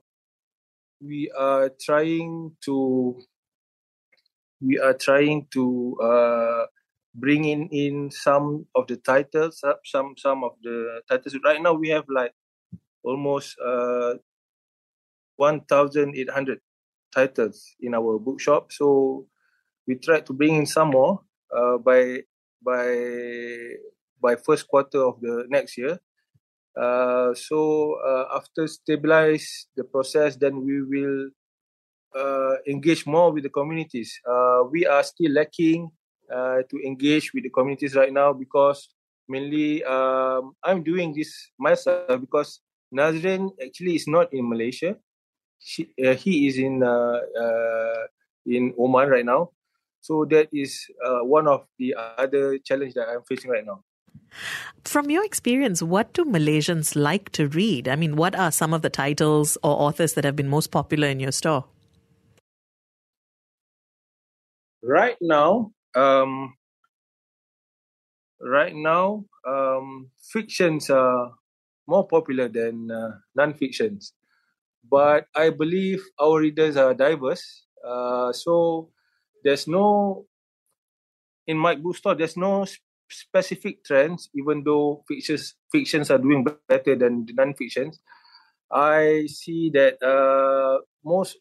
we 1.02 1.32
are 1.38 1.70
trying 1.82 2.56
to 2.62 3.20
we 4.62 4.78
are 4.78 4.94
trying 4.94 5.48
to 5.52 5.98
uh, 6.02 6.66
bring 7.16 7.46
in 7.46 7.68
in 7.70 8.12
some 8.12 8.68
of 8.76 8.88
the 8.88 8.98
titles, 8.98 9.60
uh, 9.64 9.74
some 9.84 10.14
some 10.18 10.44
of 10.44 10.52
the 10.62 11.02
titles. 11.10 11.36
Right 11.44 11.62
now, 11.62 11.74
we 11.74 11.90
have 11.90 12.06
like 12.08 12.34
almost 13.04 13.58
uh, 13.60 14.16
one 15.36 15.62
thousand 15.62 16.16
eight 16.16 16.30
hundred 16.30 16.62
titles 17.14 17.76
in 17.82 17.96
our 17.96 18.20
bookshop. 18.20 18.72
So 18.72 19.26
we 19.88 19.96
try 19.96 20.22
to 20.22 20.34
bring 20.34 20.56
in 20.56 20.66
some 20.66 20.92
more 20.92 21.22
uh, 21.56 21.78
by 21.78 22.22
by 22.64 23.74
by 24.22 24.36
first 24.36 24.68
quarter 24.68 25.02
of 25.02 25.20
the 25.22 25.46
next 25.50 25.78
year. 25.78 26.00
Uh, 26.76 27.34
so 27.34 28.00
uh, 28.00 28.38
after 28.38 28.68
stabilize 28.68 29.68
the 29.76 29.84
process, 29.84 30.36
then 30.36 30.64
we 30.64 30.82
will 30.82 31.30
uh, 32.16 32.56
engage 32.68 33.06
more 33.06 33.32
with 33.32 33.44
the 33.44 33.50
communities. 33.50 34.20
Uh, 34.28 34.64
we 34.70 34.86
are 34.86 35.04
still 35.04 35.32
lacking 35.32 35.92
uh, 36.34 36.64
to 36.70 36.80
engage 36.86 37.34
with 37.34 37.44
the 37.44 37.50
communities 37.50 37.96
right 37.96 38.14
now 38.14 38.34
because 38.34 38.90
mainly 39.28 39.84
um, 39.84 40.54
I'm 40.64 40.84
doing 40.84 41.14
this 41.14 41.52
myself 41.60 42.20
because 42.20 42.62
Nazrin 42.94 43.52
actually 43.64 43.96
is 43.96 44.08
not 44.08 44.34
in 44.34 44.48
Malaysia. 44.48 44.96
She, 45.60 45.94
he 45.96 46.48
is 46.48 46.58
in 46.58 46.82
in 48.46 48.74
Oman 48.80 49.10
right 49.10 49.26
now. 49.26 49.52
So 50.02 50.26
that 50.26 50.50
is 50.52 50.90
uh, 51.06 51.22
one 51.22 51.48
of 51.48 51.66
the 51.78 51.94
other 52.18 52.58
challenge 52.58 52.96
that 52.96 53.08
I'm 53.08 53.22
facing 53.22 53.52
right 53.52 53.66
now. 53.66 53.84
From 54.84 55.10
your 55.10 55.24
experience, 55.24 55.82
what 55.84 56.14
do 56.14 56.26
Malaysians 56.26 56.96
like 56.96 57.32
to 57.34 57.48
read? 57.48 57.88
I 57.88 57.96
mean, 57.96 58.16
what 58.16 58.36
are 58.36 58.52
some 58.52 58.74
of 58.74 58.82
the 58.82 58.90
titles 58.90 59.58
or 59.64 59.72
authors 59.72 60.14
that 60.14 60.24
have 60.26 60.36
been 60.36 60.50
most 60.50 60.72
popular 60.72 61.08
in 61.08 61.20
your 61.20 61.32
store? 61.32 61.66
Right 64.84 65.18
now, 65.22 65.72
um, 65.96 66.56
right 68.42 68.74
now, 68.76 69.26
um, 69.48 70.10
fictions 70.34 70.90
are 70.90 71.34
more 71.88 72.08
popular 72.08 72.48
than 72.48 72.90
uh, 72.90 73.12
non-fictions. 73.36 74.14
But 74.90 75.28
I 75.36 75.52
believe 75.52 76.04
our 76.20 76.40
readers 76.40 76.76
are 76.76 76.94
diverse. 76.94 77.66
Uh, 77.86 78.34
so 78.34 78.90
there's 79.44 79.68
no 79.68 80.26
in 81.48 81.58
my 81.58 81.76
bookstore 81.76 82.16
there's 82.16 82.38
no 82.38 82.66
specific 83.12 83.84
trends 83.84 84.30
even 84.36 84.64
though 84.64 85.04
fictions 85.08 85.56
fictions 85.72 86.10
are 86.10 86.18
doing 86.18 86.46
better 86.68 86.96
than 86.96 87.26
the 87.26 87.34
non-fictions 87.34 88.00
i 88.72 89.26
see 89.28 89.70
that 89.70 90.02
uh, 90.04 90.80
most 91.04 91.38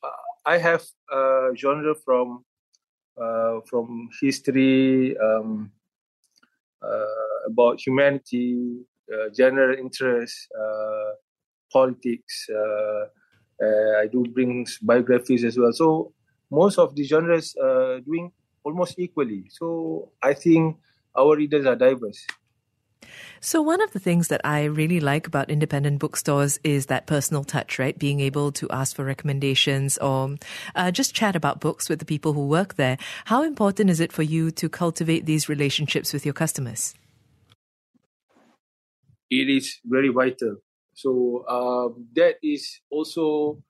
i 0.46 0.58
have 0.58 0.84
a 1.12 1.50
genre 1.56 1.94
from 1.94 2.44
uh, 3.20 3.60
from 3.68 4.08
history 4.20 5.16
um, 5.18 5.70
uh, 6.82 7.38
about 7.46 7.80
humanity 7.80 8.80
uh, 9.12 9.28
general 9.34 9.78
interest 9.78 10.48
uh, 10.58 11.12
politics 11.72 12.46
i 14.02 14.06
do 14.10 14.24
bring 14.34 14.66
biographies 14.82 15.44
as 15.44 15.58
well 15.58 15.72
so 15.72 16.12
most 16.50 16.78
of 16.78 16.94
the 16.96 17.04
genres 17.04 17.54
doing 18.06 18.32
almost 18.64 18.98
equally. 18.98 19.44
So 19.50 20.12
I 20.22 20.34
think 20.34 20.76
our 21.16 21.36
readers 21.36 21.66
are 21.66 21.76
diverse. 21.76 22.26
So, 23.40 23.62
one 23.62 23.80
of 23.80 23.92
the 23.92 23.98
things 23.98 24.28
that 24.28 24.42
I 24.44 24.64
really 24.64 25.00
like 25.00 25.26
about 25.26 25.48
independent 25.48 25.98
bookstores 25.98 26.60
is 26.62 26.86
that 26.86 27.06
personal 27.06 27.42
touch, 27.42 27.78
right? 27.78 27.98
Being 27.98 28.20
able 28.20 28.52
to 28.52 28.68
ask 28.68 28.94
for 28.94 29.04
recommendations 29.04 29.96
or 29.98 30.36
uh, 30.74 30.90
just 30.90 31.14
chat 31.14 31.34
about 31.34 31.58
books 31.58 31.88
with 31.88 32.00
the 32.00 32.04
people 32.04 32.34
who 32.34 32.46
work 32.46 32.74
there. 32.74 32.98
How 33.24 33.42
important 33.42 33.88
is 33.88 33.98
it 33.98 34.12
for 34.12 34.22
you 34.22 34.50
to 34.52 34.68
cultivate 34.68 35.24
these 35.24 35.48
relationships 35.48 36.12
with 36.12 36.26
your 36.26 36.34
customers? 36.34 36.94
It 39.30 39.48
is 39.48 39.78
very 39.86 40.08
vital. 40.08 40.56
So, 40.92 41.46
um, 41.48 42.08
that 42.14 42.34
is 42.42 42.80
also 42.90 43.62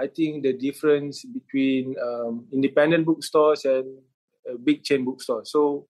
I 0.00 0.06
think 0.06 0.42
the 0.42 0.54
difference 0.54 1.24
between 1.24 1.94
um, 2.02 2.46
independent 2.52 3.04
bookstores 3.04 3.66
and 3.66 3.98
uh, 4.48 4.56
big 4.62 4.82
chain 4.82 5.04
bookstores. 5.04 5.52
So 5.52 5.88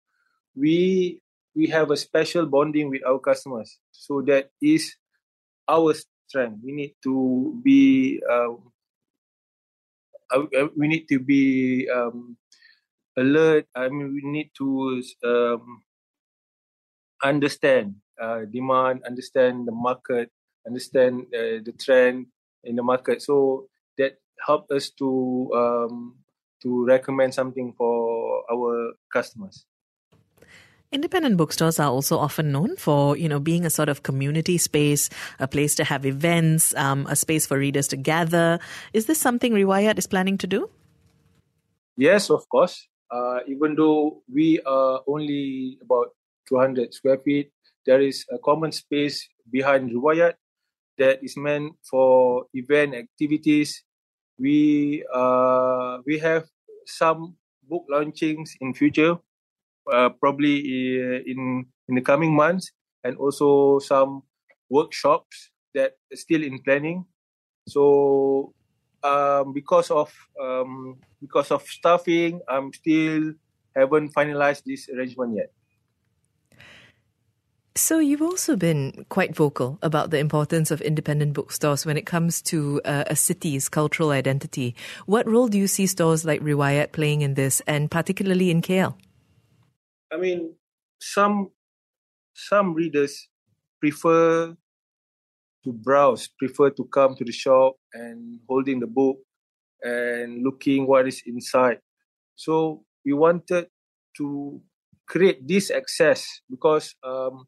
we 0.61 1.21
we 1.57 1.67
have 1.69 1.91
a 1.91 1.97
special 1.97 2.47
bonding 2.47 2.91
with 2.91 3.03
our 3.07 3.19
customers. 3.19 3.79
So 3.91 4.23
that 4.29 4.51
is 4.63 4.95
our 5.69 5.95
strength. 6.29 6.61
We 6.63 6.73
need 6.73 6.95
to 7.03 7.59
be 7.65 8.21
um, 8.31 8.73
uh, 10.31 10.45
uh, 10.57 10.69
we 10.77 10.87
need 10.89 11.09
to 11.09 11.19
be 11.19 11.89
um, 11.89 12.37
alert. 13.17 13.67
I 13.75 13.89
mean, 13.89 14.13
we 14.15 14.23
need 14.23 14.51
to 14.59 15.03
um, 15.25 15.83
understand 17.23 17.97
uh, 18.21 18.45
demand, 18.51 19.03
understand 19.07 19.67
the 19.67 19.73
market, 19.73 20.31
understand 20.67 21.27
uh, 21.35 21.65
the 21.65 21.75
trend 21.79 22.27
in 22.65 22.77
the 22.77 22.83
market. 22.83 23.23
So 23.23 23.67
that 23.99 24.19
help 24.47 24.71
us 24.71 24.91
to 24.99 25.51
um, 25.55 26.17
to 26.63 26.85
recommend 26.85 27.35
something 27.35 27.73
for 27.77 28.45
our 28.53 28.93
customers. 29.13 29.67
Independent 30.93 31.37
bookstores 31.37 31.79
are 31.79 31.89
also 31.89 32.19
often 32.19 32.51
known 32.51 32.75
for, 32.75 33.17
you 33.17 33.29
know, 33.29 33.39
being 33.39 33.65
a 33.65 33.71
sort 33.71 33.89
of 33.89 34.03
community 34.03 34.59
space, 34.59 35.09
a 35.39 35.47
place 35.47 35.77
to 35.77 35.85
have 35.85 36.05
events, 36.05 36.75
um, 36.75 37.07
a 37.07 37.15
space 37.15 37.47
for 37.47 37.57
readers 37.57 37.87
to 37.89 37.97
gather. 37.97 38.59
Is 38.93 39.07
this 39.07 39.19
something 39.19 39.53
Riwayat 39.53 39.99
is 39.99 40.09
planning 40.09 40.37
to 40.39 40.49
do? 40.49 40.69
yes, 41.97 42.31
of 42.31 42.49
course. 42.49 42.89
Uh, 43.11 43.39
even 43.47 43.77
though 43.77 44.23
we 44.33 44.61
are 44.67 45.01
only 45.07 45.79
about 45.83 46.11
200 46.49 46.93
square 46.93 47.19
feet, 47.19 47.53
there 47.87 48.01
is 48.01 48.27
a 48.33 48.39
common 48.39 48.73
space 48.73 49.29
behind 49.51 49.91
Riwayat 49.93 50.35
that 50.99 51.23
is 51.23 51.37
meant 51.37 51.75
for 51.89 52.47
event 52.53 52.95
activities. 52.95 53.85
We 54.39 55.05
uh, 55.15 55.99
we 56.05 56.19
have 56.19 56.49
some 56.87 57.37
book 57.63 57.87
launchings 57.89 58.57
in 58.61 58.75
future, 58.75 59.19
probably 60.21 61.23
in 61.27 61.67
in 61.89 61.95
the 61.95 62.03
coming 62.03 62.35
months, 62.35 62.73
and 63.05 63.17
also 63.17 63.79
some 63.79 64.23
workshops 64.69 65.51
that 65.75 65.99
are 66.13 66.17
still 66.17 66.43
in 66.43 66.61
planning. 66.63 67.05
So 67.69 68.55
um, 69.03 69.53
because 69.53 69.91
of 69.91 70.13
um, 70.41 70.99
because 71.21 71.51
of 71.51 71.63
staffing, 71.63 72.41
I'm 72.49 72.73
still 72.73 73.35
haven't 73.75 74.15
finalized 74.15 74.65
this 74.65 74.89
arrangement 74.89 75.37
yet. 75.37 75.53
So 77.77 77.99
you've 77.99 78.23
also 78.23 78.57
been 78.57 79.07
quite 79.09 79.35
vocal 79.35 79.79
about 79.81 80.11
the 80.11 80.19
importance 80.19 80.71
of 80.71 80.81
independent 80.83 81.33
bookstores 81.33 81.87
when 81.87 81.97
it 81.97 82.05
comes 82.05 82.43
to 82.43 82.81
uh, 82.85 83.05
a 83.07 83.15
city's 83.15 83.69
cultural 83.69 84.11
identity. 84.11 84.75
What 85.07 85.27
role 85.27 85.47
do 85.49 85.57
you 85.57 85.69
see 85.69 85.87
stores 85.87 86.25
like 86.25 86.41
Riwayat 86.43 86.93
playing 86.93 87.23
in 87.23 87.35
this, 87.35 87.63
and 87.69 87.91
particularly 87.91 88.51
in 88.51 88.61
KL? 88.61 88.97
I 90.13 90.17
mean, 90.17 90.55
some 91.01 91.51
some 92.35 92.75
readers 92.75 93.29
prefer 93.81 94.57
to 95.65 95.73
browse, 95.73 96.29
prefer 96.39 96.71
to 96.71 96.85
come 96.85 97.15
to 97.17 97.25
the 97.25 97.33
shop 97.33 97.77
and 97.93 98.41
holding 98.49 98.81
the 98.81 98.87
book 98.87 99.19
and 99.83 100.43
looking 100.43 100.87
what 100.87 101.07
is 101.07 101.23
inside. 101.27 101.79
So 102.37 102.85
we 103.05 103.13
wanted 103.13 103.69
to 104.17 104.61
create 105.07 105.47
this 105.47 105.71
access 105.71 106.27
because 106.49 106.95
um, 107.03 107.47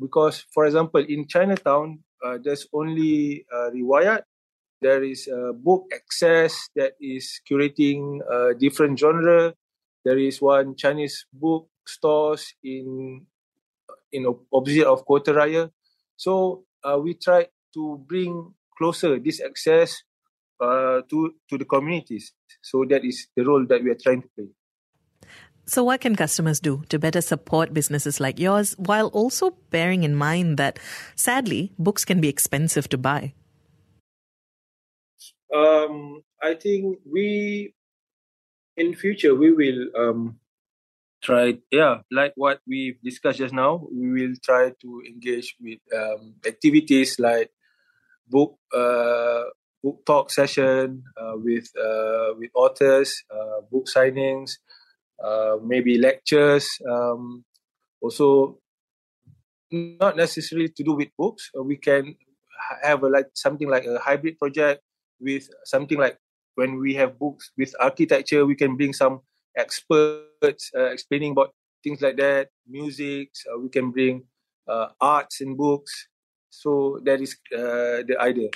because 0.00 0.44
for 0.52 0.66
example 0.66 1.04
in 1.08 1.26
Chinatown 1.26 2.00
uh, 2.24 2.38
there's 2.42 2.66
only 2.72 3.44
uh, 3.52 3.70
riwayat 3.70 4.22
there 4.82 5.02
is 5.02 5.28
a 5.28 5.52
book 5.52 5.88
access 5.94 6.68
that 6.76 6.92
is 7.00 7.40
curating 7.48 8.20
a 8.28 8.54
different 8.54 8.98
genre 8.98 9.54
there 10.06 10.18
is 10.18 10.38
one 10.38 10.78
Chinese 10.78 11.26
book 11.34 11.66
stores 11.82 12.54
in 12.62 13.26
in 14.14 14.22
opposite 14.54 14.86
of 14.86 15.02
Kota 15.02 15.34
Raya 15.34 15.66
so 16.14 16.64
uh, 16.86 16.98
we 17.02 17.14
try 17.14 17.46
to 17.74 17.98
bring 18.06 18.54
closer 18.78 19.18
this 19.18 19.40
access 19.40 20.02
uh, 20.60 21.02
to 21.08 21.34
to 21.50 21.58
the 21.58 21.64
communities. 21.64 22.32
So 22.62 22.84
that 22.88 23.04
is 23.04 23.28
the 23.36 23.44
role 23.44 23.66
that 23.68 23.82
we 23.82 23.90
are 23.90 24.00
trying 24.00 24.22
to 24.22 24.28
play. 24.34 24.48
So, 25.66 25.82
what 25.82 26.00
can 26.00 26.14
customers 26.14 26.60
do 26.60 26.84
to 26.88 26.98
better 26.98 27.20
support 27.20 27.74
businesses 27.74 28.20
like 28.20 28.38
yours 28.38 28.74
while 28.78 29.08
also 29.08 29.50
bearing 29.70 30.04
in 30.04 30.14
mind 30.14 30.58
that 30.58 30.78
sadly, 31.16 31.72
books 31.78 32.04
can 32.04 32.20
be 32.20 32.28
expensive 32.28 32.88
to 32.90 32.98
buy? 32.98 33.34
Um, 35.54 36.22
I 36.42 36.54
think 36.54 36.98
we, 37.04 37.74
in 38.76 38.94
future, 38.94 39.34
we 39.34 39.52
will 39.52 39.88
um, 39.96 40.38
try 41.22 41.58
yeah 41.70 42.00
like 42.12 42.32
what 42.36 42.60
we've 42.68 43.00
discussed 43.02 43.38
just 43.38 43.54
now 43.54 43.82
we 43.90 44.10
will 44.12 44.34
try 44.44 44.70
to 44.80 45.02
engage 45.06 45.56
with 45.60 45.78
um, 45.96 46.34
activities 46.46 47.18
like 47.18 47.50
book 48.28 48.58
uh, 48.74 49.44
book 49.82 50.04
talk 50.06 50.30
session 50.30 51.02
uh, 51.16 51.32
with 51.36 51.68
uh, 51.80 52.30
with 52.38 52.50
authors 52.54 53.24
uh, 53.32 53.60
book 53.72 53.86
signings 53.86 54.52
uh, 55.24 55.56
maybe 55.64 55.98
lectures 55.98 56.68
um, 56.88 57.44
also 58.00 58.58
not 59.70 60.16
necessarily 60.16 60.68
to 60.68 60.82
do 60.82 60.92
with 60.92 61.08
books. 61.18 61.50
We 61.54 61.76
can 61.76 62.16
have 62.82 63.02
a, 63.02 63.08
like 63.08 63.26
something 63.34 63.68
like 63.68 63.84
a 63.84 63.98
hybrid 63.98 64.38
project 64.38 64.82
with 65.20 65.48
something 65.64 65.98
like 65.98 66.18
when 66.56 66.78
we 66.78 66.94
have 66.94 67.18
books 67.18 67.52
with 67.56 67.72
architecture 67.80 68.44
we 68.44 68.56
can 68.56 68.76
bring 68.76 68.92
some 68.92 69.20
experts 69.56 70.70
uh, 70.76 70.90
explaining 70.92 71.32
about 71.32 71.54
things 71.86 72.02
like 72.02 72.16
that, 72.16 72.48
music. 72.68 73.30
Uh, 73.46 73.58
we 73.58 73.68
can 73.68 73.90
bring 73.90 74.24
uh, 74.68 74.88
arts 75.00 75.40
and 75.40 75.56
books. 75.56 76.08
So 76.50 77.00
that 77.04 77.20
is 77.20 77.36
uh, 77.54 78.02
the 78.06 78.16
idea. 78.18 78.50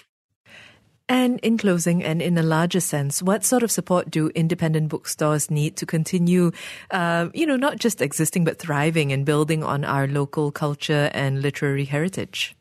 And 1.09 1.41
in 1.41 1.59
closing, 1.59 2.05
and 2.05 2.23
in 2.23 2.39
a 2.39 2.43
larger 2.43 2.79
sense, 2.79 3.21
what 3.21 3.45
sort 3.45 3.65
of 3.65 3.71
support 3.71 4.11
do 4.11 4.29
independent 4.29 4.89
bookstores 4.89 5.51
need 5.51 5.77
to 5.79 5.87
continue, 5.87 6.53
uh, 6.93 7.31
you 7.35 7.47
know, 7.47 7.57
not 7.57 7.79
just 7.79 8.01
existing 8.01 8.45
but 8.45 8.61
thriving 8.61 9.13
and 9.13 9.27
building 9.27 9.65
on 9.65 9.85
our 9.85 10.07
local 10.07 10.53
culture 10.53 11.11
and 11.13 11.43
literary 11.43 11.85
heritage? 11.85 12.55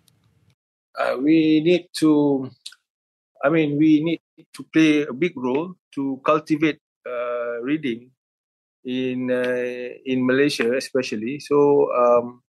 Uh, 0.97 1.15
we 1.21 1.62
need 1.62 1.89
to, 1.97 2.49
I 3.43 3.49
mean, 3.49 3.78
we 3.78 4.04
need 4.04 4.21
to 4.56 4.63
play 4.73 5.04
a 5.04 5.13
big 5.13 5.34
role 5.38 5.75
to 5.95 6.21
cultivate 6.25 6.80
uh, 7.08 7.62
reading 7.62 8.12
in 8.86 9.32
uh, 9.32 9.89
in 10.06 10.25
Malaysia 10.25 10.75
especially. 10.78 11.39
So 11.39 11.89
um, 11.95 12.43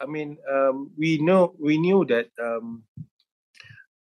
I 0.00 0.06
mean 0.06 0.38
um, 0.50 0.90
we 0.96 1.18
know 1.18 1.54
we 1.58 1.78
knew 1.78 2.04
that 2.06 2.28
um, 2.42 2.84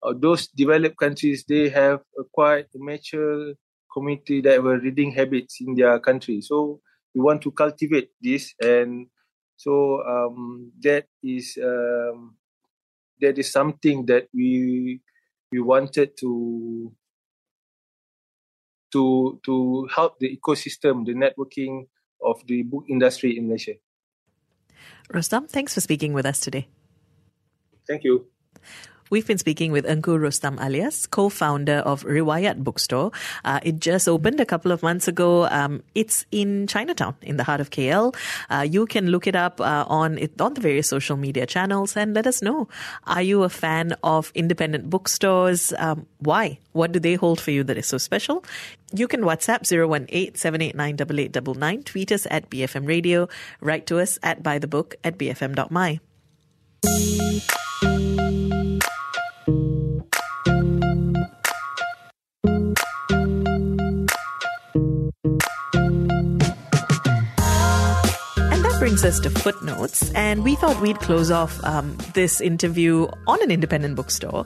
uh, 0.04 0.13
those 0.17 0.48
developed 0.48 0.98
countries 0.98 1.44
they 1.48 1.70
have 1.70 2.02
a 2.20 2.24
quite 2.32 2.67
mature 2.76 3.54
community 3.94 4.41
that 4.41 4.62
were 4.63 4.80
reading 4.80 5.12
habits 5.12 5.58
in 5.62 5.76
their 5.76 6.00
country. 6.00 6.41
So 6.41 6.80
we 7.13 7.22
want 7.22 7.41
to 7.44 7.52
cultivate 7.52 8.10
this 8.22 8.54
and 8.62 9.08
so 9.58 10.02
um, 10.04 10.72
that 10.82 11.06
is 11.24 11.58
um, 11.62 12.36
that 13.22 13.38
is 13.39 13.52
something 13.52 14.06
that 14.08 14.28
we 14.34 15.02
we 15.52 15.60
wanted 15.60 16.18
to 16.18 16.92
to 18.92 19.40
to 19.46 19.88
help 19.94 20.20
the 20.20 20.30
ecosystem, 20.32 21.06
the 21.06 21.14
networking 21.14 21.88
of 22.24 22.46
the 22.48 22.64
book 22.64 22.86
industry 22.90 23.38
in 23.38 23.48
Malaysia. 23.48 23.76
Roestam, 25.12 25.50
thanks 25.50 25.74
for 25.74 25.82
speaking 25.82 26.14
with 26.14 26.26
us 26.26 26.40
today. 26.40 26.68
Thank 27.88 28.04
you. 28.04 28.28
We've 29.12 29.28
been 29.28 29.38
speaking 29.38 29.74
with 29.74 29.84
Engku 29.84 30.17
Roestam 30.17 30.58
Alias, 30.63 31.06
co-founder 31.06 31.80
of 31.80 32.06
Riwayat 32.06 32.63
Bookstore. 32.63 33.12
Uh, 33.43 33.60
it 33.62 33.82
just 33.82 34.08
opened 34.08 34.39
a 34.39 34.45
couple 34.45 34.71
of 34.71 34.82
months 34.82 35.10
ago. 35.10 35.47
Um, 35.47 35.84
it's 35.93 36.26
in 36.32 36.65
Chinatown, 36.65 37.15
in 37.21 37.36
the 37.36 37.43
heart 37.43 37.60
of 37.60 37.71
KL. 37.71 38.15
Uh, 38.50 38.62
you 38.62 38.86
can 38.86 39.08
look 39.08 39.28
it 39.28 39.36
up 39.36 39.60
uh, 39.60 39.84
on 39.89 40.17
it, 40.17 40.39
on 40.39 40.54
the 40.54 40.62
various 40.62 40.88
social 40.88 41.17
media 41.17 41.45
channels 41.45 41.97
and 41.97 42.13
let 42.13 42.26
us 42.26 42.41
know. 42.41 42.69
Are 43.06 43.21
you 43.21 43.43
a 43.43 43.50
fan 43.50 43.97
of 44.02 44.32
independent 44.34 44.89
bookstores? 44.89 45.74
Um, 45.78 46.08
why? 46.19 46.60
What 46.71 46.93
do 46.93 47.00
they 47.00 47.15
hold 47.15 47.41
for 47.41 47.52
you 47.52 47.65
that 47.65 47.78
is 47.78 47.88
so 47.88 47.97
special? 47.97 48.45
You 48.93 49.10
can 49.10 49.24
WhatsApp 49.24 49.67
018-789-8899, 50.34 51.84
tweet 51.84 52.13
us 52.13 52.26
at 52.32 52.50
BFM 52.50 52.88
Radio, 52.88 53.28
write 53.60 53.88
to 53.88 54.00
us 54.00 54.19
at 54.24 54.41
buythebook 54.41 54.95
at 55.04 55.17
bfm.my. 55.17 56.00
brings 68.82 69.06
us 69.06 69.20
to 69.20 69.30
footnotes, 69.30 70.12
and 70.13 70.44
we 70.44 70.56
thought 70.56 70.82
we'd 70.82 70.98
close 71.02 71.30
off 71.30 71.63
um, 71.63 71.96
this 72.15 72.41
interview 72.41 73.08
on 73.28 73.39
an 73.44 73.52
independent 73.52 73.96
bookstore 73.96 74.44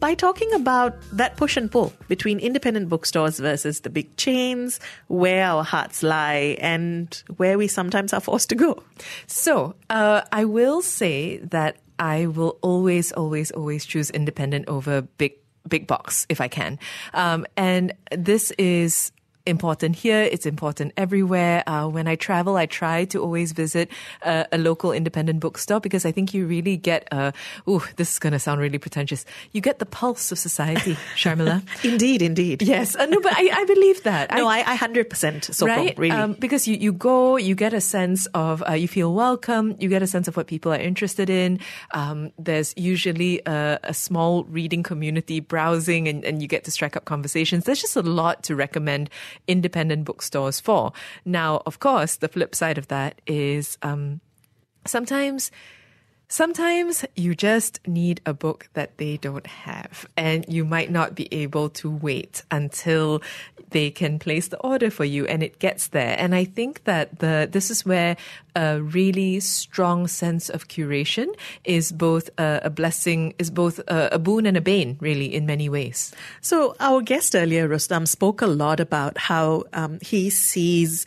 by 0.00 0.12
talking 0.12 0.52
about 0.54 1.00
that 1.12 1.36
push 1.36 1.56
and 1.56 1.70
pull 1.70 1.92
between 2.08 2.40
independent 2.40 2.88
bookstores 2.88 3.38
versus 3.38 3.82
the 3.82 3.90
big 3.90 4.16
chains, 4.16 4.80
where 5.06 5.44
our 5.44 5.62
hearts 5.62 6.02
lie, 6.02 6.56
and 6.58 7.22
where 7.36 7.56
we 7.56 7.68
sometimes 7.68 8.12
are 8.12 8.18
forced 8.18 8.48
to 8.48 8.56
go. 8.56 8.82
So, 9.28 9.76
uh, 9.88 10.22
I 10.32 10.44
will 10.44 10.82
say 10.82 11.36
that 11.36 11.76
I 12.00 12.26
will 12.26 12.58
always, 12.60 13.12
always, 13.12 13.52
always 13.52 13.86
choose 13.86 14.10
independent 14.10 14.66
over 14.66 15.02
big 15.02 15.34
big 15.68 15.86
box 15.86 16.26
if 16.28 16.40
I 16.40 16.48
can. 16.48 16.76
Um, 17.14 17.46
and 17.56 17.92
this 18.10 18.50
is 18.58 19.12
important 19.48 19.96
here. 19.96 20.22
It's 20.22 20.46
important 20.46 20.92
everywhere. 20.96 21.64
Uh, 21.66 21.88
when 21.88 22.06
I 22.06 22.14
travel, 22.14 22.56
I 22.56 22.66
try 22.66 23.04
to 23.06 23.20
always 23.20 23.52
visit 23.52 23.90
a, 24.22 24.46
a 24.52 24.58
local 24.58 24.92
independent 24.92 25.40
bookstore 25.40 25.80
because 25.80 26.04
I 26.04 26.12
think 26.12 26.34
you 26.34 26.46
really 26.46 26.76
get 26.76 27.08
a, 27.10 27.32
ooh, 27.68 27.82
this 27.96 28.12
is 28.12 28.18
going 28.18 28.34
to 28.34 28.38
sound 28.38 28.60
really 28.60 28.78
pretentious. 28.78 29.24
You 29.52 29.60
get 29.60 29.78
the 29.78 29.86
pulse 29.86 30.30
of 30.30 30.38
society, 30.38 30.96
Sharmila. 31.16 31.62
indeed, 31.84 32.22
indeed. 32.22 32.62
Yes. 32.62 32.94
Uh, 32.94 33.06
no, 33.06 33.20
but 33.20 33.32
I, 33.34 33.50
I 33.52 33.64
believe 33.64 34.02
that. 34.04 34.30
no, 34.32 34.46
I, 34.46 34.58
I 34.66 34.76
100% 34.76 35.54
support, 35.54 35.76
right? 35.76 35.98
really. 35.98 36.14
Um, 36.14 36.34
because 36.34 36.68
you, 36.68 36.76
you 36.76 36.92
go, 36.92 37.36
you 37.36 37.54
get 37.54 37.72
a 37.72 37.80
sense 37.80 38.26
of, 38.34 38.62
uh, 38.68 38.72
you 38.72 38.88
feel 38.88 39.14
welcome, 39.14 39.74
you 39.78 39.88
get 39.88 40.02
a 40.02 40.06
sense 40.06 40.28
of 40.28 40.36
what 40.36 40.46
people 40.46 40.72
are 40.72 40.78
interested 40.78 41.30
in. 41.30 41.60
Um, 41.92 42.32
there's 42.38 42.74
usually 42.76 43.40
a, 43.46 43.80
a, 43.84 43.94
small 43.94 44.44
reading 44.44 44.82
community 44.82 45.40
browsing 45.40 46.06
and, 46.06 46.24
and 46.24 46.40
you 46.40 46.48
get 46.48 46.64
to 46.64 46.70
strike 46.70 46.96
up 46.96 47.04
conversations. 47.04 47.64
There's 47.64 47.80
just 47.80 47.96
a 47.96 48.02
lot 48.02 48.42
to 48.44 48.54
recommend 48.54 49.10
independent 49.46 50.04
bookstores 50.04 50.60
for. 50.60 50.92
Now, 51.24 51.62
of 51.66 51.80
course, 51.80 52.16
the 52.16 52.28
flip 52.28 52.54
side 52.54 52.78
of 52.78 52.88
that 52.88 53.20
is 53.26 53.78
um, 53.82 54.20
sometimes 54.86 55.50
Sometimes 56.30 57.06
you 57.16 57.34
just 57.34 57.80
need 57.86 58.20
a 58.26 58.34
book 58.34 58.68
that 58.74 58.98
they 58.98 59.16
don't 59.16 59.46
have, 59.46 60.06
and 60.14 60.44
you 60.46 60.62
might 60.62 60.90
not 60.90 61.14
be 61.14 61.26
able 61.32 61.70
to 61.70 61.90
wait 61.90 62.42
until 62.50 63.22
they 63.70 63.90
can 63.90 64.18
place 64.18 64.48
the 64.48 64.58
order 64.58 64.90
for 64.90 65.04
you 65.04 65.26
and 65.26 65.42
it 65.42 65.58
gets 65.58 65.88
there. 65.88 66.14
And 66.18 66.34
I 66.34 66.44
think 66.44 66.84
that 66.84 67.18
the 67.18 67.48
this 67.50 67.70
is 67.70 67.84
where 67.84 68.16
a 68.54 68.80
really 68.80 69.40
strong 69.40 70.06
sense 70.06 70.50
of 70.50 70.68
curation 70.68 71.28
is 71.64 71.92
both 71.92 72.28
a, 72.38 72.60
a 72.64 72.70
blessing, 72.70 73.32
is 73.38 73.50
both 73.50 73.78
a, 73.88 74.10
a 74.12 74.18
boon 74.18 74.44
and 74.44 74.56
a 74.56 74.60
bane, 74.60 74.98
really, 75.00 75.34
in 75.34 75.46
many 75.46 75.68
ways. 75.68 76.12
So 76.42 76.76
our 76.78 77.00
guest 77.00 77.34
earlier, 77.34 77.68
Roestam, 77.68 78.06
spoke 78.06 78.42
a 78.42 78.46
lot 78.46 78.80
about 78.80 79.16
how 79.16 79.64
um, 79.72 79.98
he 80.02 80.28
sees 80.28 81.06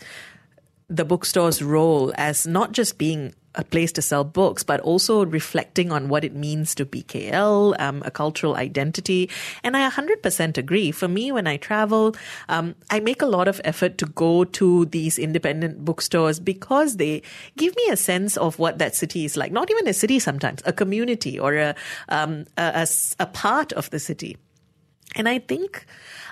the 0.90 1.06
bookstore's 1.06 1.62
role 1.62 2.12
as 2.16 2.46
not 2.46 2.74
just 2.74 2.98
being 2.98 3.34
a 3.56 3.64
place 3.64 3.92
to 3.94 4.02
sell 4.02 4.24
books, 4.24 4.64
but 4.64 4.80
also 4.82 5.26
reflecting 5.26 5.92
on 5.92 6.08
what 6.08 6.24
it 6.24 6.34
means 6.34 6.74
to 6.76 6.86
be 6.86 7.04
KL, 7.04 7.80
um, 7.80 8.02
a 8.06 8.12
cultural 8.12 8.56
identity. 8.56 9.30
And 9.64 9.76
I 9.76 9.90
100% 9.90 10.58
agree. 10.58 10.92
For 10.92 11.08
me, 11.08 11.32
when 11.32 11.48
I 11.48 11.58
travel, 11.58 12.16
um, 12.50 12.76
I 12.90 13.00
make 13.00 13.22
a 13.22 13.26
lot 13.26 13.48
of 13.48 13.60
effort 13.64 13.98
to 14.00 14.06
go 14.06 14.46
to 14.46 14.86
these 14.86 15.20
independent 15.20 15.84
bookstores 15.84 16.40
because 16.40 16.98
they 16.98 17.22
give 17.58 17.76
me 17.76 17.88
a 17.90 17.98
sense 17.98 18.38
of 18.38 18.58
what 18.58 18.78
that 18.78 18.96
city 18.96 19.26
is 19.26 19.36
like. 19.36 19.52
Not 19.52 19.70
even 19.70 19.88
a 19.88 19.94
city 19.94 20.20
sometimes, 20.20 20.62
a 20.66 20.74
community 20.74 21.38
or 21.38 21.56
a, 21.56 21.76
um, 22.10 22.46
a, 22.58 22.86
a, 22.86 22.88
a 23.20 23.26
part 23.26 23.74
of 23.74 23.90
the 23.90 24.00
city. 24.00 24.38
And 25.16 25.28
I 25.28 25.40
think, 25.40 25.86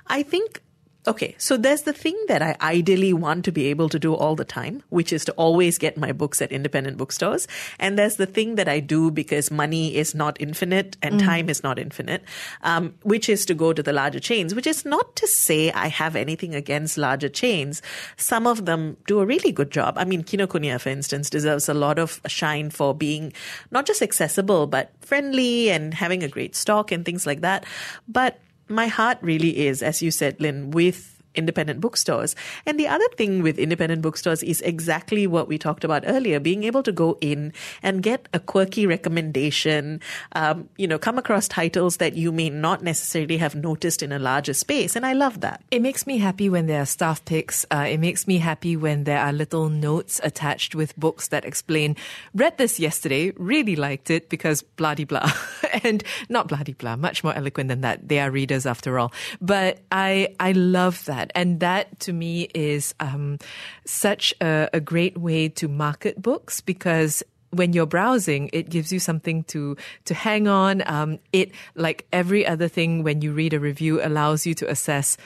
I 0.08 0.23
think 0.23 0.62
Okay, 1.07 1.33
so 1.38 1.55
there's 1.55 1.83
the 1.83 1.93
thing 1.93 2.17
that 2.27 2.41
I 2.41 2.57
ideally 2.62 3.13
want 3.13 3.45
to 3.45 3.53
be 3.53 3.67
able 3.67 3.88
to 3.88 3.97
do 3.97 4.13
all 4.13 4.35
the 4.35 4.43
time, 4.43 4.83
which 4.89 5.13
is 5.13 5.23
to 5.25 5.31
always 5.33 5.77
get 5.77 5.97
my 5.97 6.12
books 6.12 6.41
at 6.41 6.51
independent 6.51 6.97
bookstores. 6.97 7.47
And 7.79 7.97
there's 7.97 8.17
the 8.17 8.25
thing 8.25 8.55
that 8.55 8.67
I 8.67 8.81
do 8.81 9.09
because 9.09 9.49
money 9.49 9.95
is 9.95 10.13
not 10.13 10.35
infinite 10.41 10.97
and 11.01 11.15
mm. 11.15 11.23
time 11.23 11.49
is 11.49 11.63
not 11.63 11.79
infinite, 11.79 12.25
um, 12.63 12.93
which 13.03 13.29
is 13.29 13.45
to 13.45 13.53
go 13.53 13.71
to 13.71 13.81
the 13.81 13.93
larger 13.93 14.19
chains, 14.19 14.53
which 14.53 14.67
is 14.67 14.83
not 14.83 15.15
to 15.15 15.25
say 15.25 15.71
I 15.71 15.88
have 15.88 16.17
anything 16.17 16.53
against 16.53 16.97
larger 16.97 17.29
chains. 17.29 17.81
Some 18.17 18.45
of 18.45 18.65
them 18.65 18.97
do 19.07 19.21
a 19.21 19.25
really 19.25 19.53
good 19.53 19.71
job. 19.71 19.97
I 19.97 20.03
mean, 20.03 20.21
Kinokuniya, 20.21 20.81
for 20.81 20.89
instance, 20.89 21.29
deserves 21.29 21.69
a 21.69 21.73
lot 21.73 21.97
of 21.97 22.19
shine 22.27 22.71
for 22.71 22.93
being 22.93 23.31
not 23.71 23.85
just 23.85 24.01
accessible, 24.01 24.67
but 24.67 24.91
friendly 24.99 25.71
and 25.71 25.93
having 25.93 26.23
a 26.23 26.27
great 26.27 26.57
stock 26.57 26.91
and 26.91 27.05
things 27.05 27.25
like 27.25 27.39
that. 27.39 27.65
But 28.05 28.41
my 28.69 28.88
heart 28.88 29.17
really 29.21 29.65
is, 29.67 29.82
as 29.82 30.01
you 30.01 30.12
said, 30.12 30.39
Lin, 30.39 30.71
with 30.71 31.18
independent 31.35 31.79
bookstores. 31.79 32.35
And 32.65 32.79
the 32.79 32.87
other 32.87 33.07
thing 33.17 33.41
with 33.41 33.57
independent 33.59 34.01
bookstores 34.01 34.43
is 34.43 34.61
exactly 34.61 35.27
what 35.27 35.47
we 35.47 35.57
talked 35.57 35.83
about 35.83 36.03
earlier, 36.05 36.39
being 36.39 36.63
able 36.63 36.83
to 36.83 36.91
go 36.91 37.17
in 37.21 37.53
and 37.83 38.03
get 38.03 38.27
a 38.33 38.39
quirky 38.39 38.85
recommendation, 38.85 40.01
um, 40.33 40.69
you 40.77 40.87
know, 40.87 40.97
come 40.97 41.17
across 41.17 41.47
titles 41.47 41.97
that 41.97 42.15
you 42.15 42.31
may 42.31 42.49
not 42.49 42.83
necessarily 42.83 43.37
have 43.37 43.55
noticed 43.55 44.03
in 44.03 44.11
a 44.11 44.19
larger 44.19 44.53
space. 44.53 44.95
And 44.95 45.05
I 45.05 45.13
love 45.13 45.41
that. 45.41 45.63
It 45.71 45.81
makes 45.81 46.07
me 46.07 46.17
happy 46.17 46.49
when 46.49 46.67
there 46.67 46.81
are 46.81 46.85
staff 46.85 47.23
picks. 47.25 47.65
Uh, 47.71 47.85
it 47.87 47.99
makes 47.99 48.27
me 48.27 48.37
happy 48.37 48.75
when 48.75 49.03
there 49.03 49.19
are 49.19 49.33
little 49.33 49.69
notes 49.69 50.19
attached 50.23 50.75
with 50.75 50.97
books 50.97 51.27
that 51.29 51.45
explain, 51.45 51.95
read 52.33 52.57
this 52.57 52.79
yesterday, 52.79 53.31
really 53.37 53.75
liked 53.75 54.09
it 54.09 54.29
because 54.29 54.61
blah 54.61 54.95
blah. 54.95 55.31
and 55.83 56.03
not 56.29 56.47
blah 56.47 56.63
blah, 56.63 56.95
much 56.95 57.23
more 57.23 57.33
eloquent 57.33 57.69
than 57.69 57.81
that. 57.81 58.07
They 58.07 58.19
are 58.19 58.31
readers 58.31 58.65
after 58.65 58.99
all. 58.99 59.13
But 59.41 59.79
I, 59.91 60.35
I 60.39 60.53
love 60.53 61.05
that 61.05 61.18
that. 61.19 61.32
And 61.36 61.60
that 61.60 61.99
to 62.01 62.13
me 62.13 62.49
is 62.55 62.95
um, 62.99 63.38
such 63.86 64.34
a, 64.41 64.69
a 64.73 64.79
great 64.79 65.17
way 65.17 65.49
to 65.49 65.67
market 65.67 66.21
books 66.21 66.62
because 66.62 67.23
when 67.51 67.73
you're 67.73 67.88
browsing, 67.88 68.49
it 68.53 68.69
gives 68.69 68.93
you 68.93 68.99
something 68.99 69.43
to 69.45 69.75
to 70.05 70.13
hang 70.13 70.47
on. 70.47 70.84
Um, 70.86 71.19
it, 71.34 71.51
like 71.75 72.08
every 72.13 72.45
other 72.45 72.67
thing, 72.67 73.03
when 73.03 73.21
you 73.21 73.34
read 73.34 73.53
a 73.53 73.60
review, 73.60 74.01
allows 74.01 74.45
you 74.45 74.53
to 74.55 74.69
assess. 74.69 75.17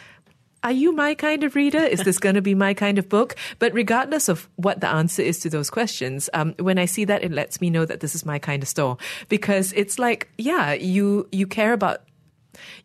Are 0.64 0.72
you 0.72 0.94
my 0.94 1.14
kind 1.14 1.44
of 1.44 1.56
reader? 1.56 1.84
Is 1.84 2.06
this 2.06 2.20
going 2.20 2.36
to 2.36 2.42
be 2.42 2.56
my 2.56 2.74
kind 2.74 2.98
of 2.98 3.10
book? 3.10 3.36
But 3.60 3.74
regardless 3.74 4.30
of 4.30 4.48
what 4.56 4.80
the 4.80 4.88
answer 4.88 5.22
is 5.22 5.40
to 5.42 5.50
those 5.50 5.70
questions, 5.70 6.30
um, 6.34 6.56
when 6.58 6.80
I 6.80 6.86
see 6.86 7.04
that, 7.04 7.22
it 7.22 7.34
lets 7.34 7.60
me 7.60 7.70
know 7.70 7.84
that 7.84 8.00
this 8.00 8.16
is 8.16 8.26
my 8.26 8.40
kind 8.40 8.64
of 8.64 8.70
store 8.70 8.96
because 9.28 9.74
it's 9.74 10.00
like, 10.00 10.30
yeah, 10.38 10.72
you 10.72 11.28
you 11.34 11.48
care 11.48 11.74
about 11.74 12.08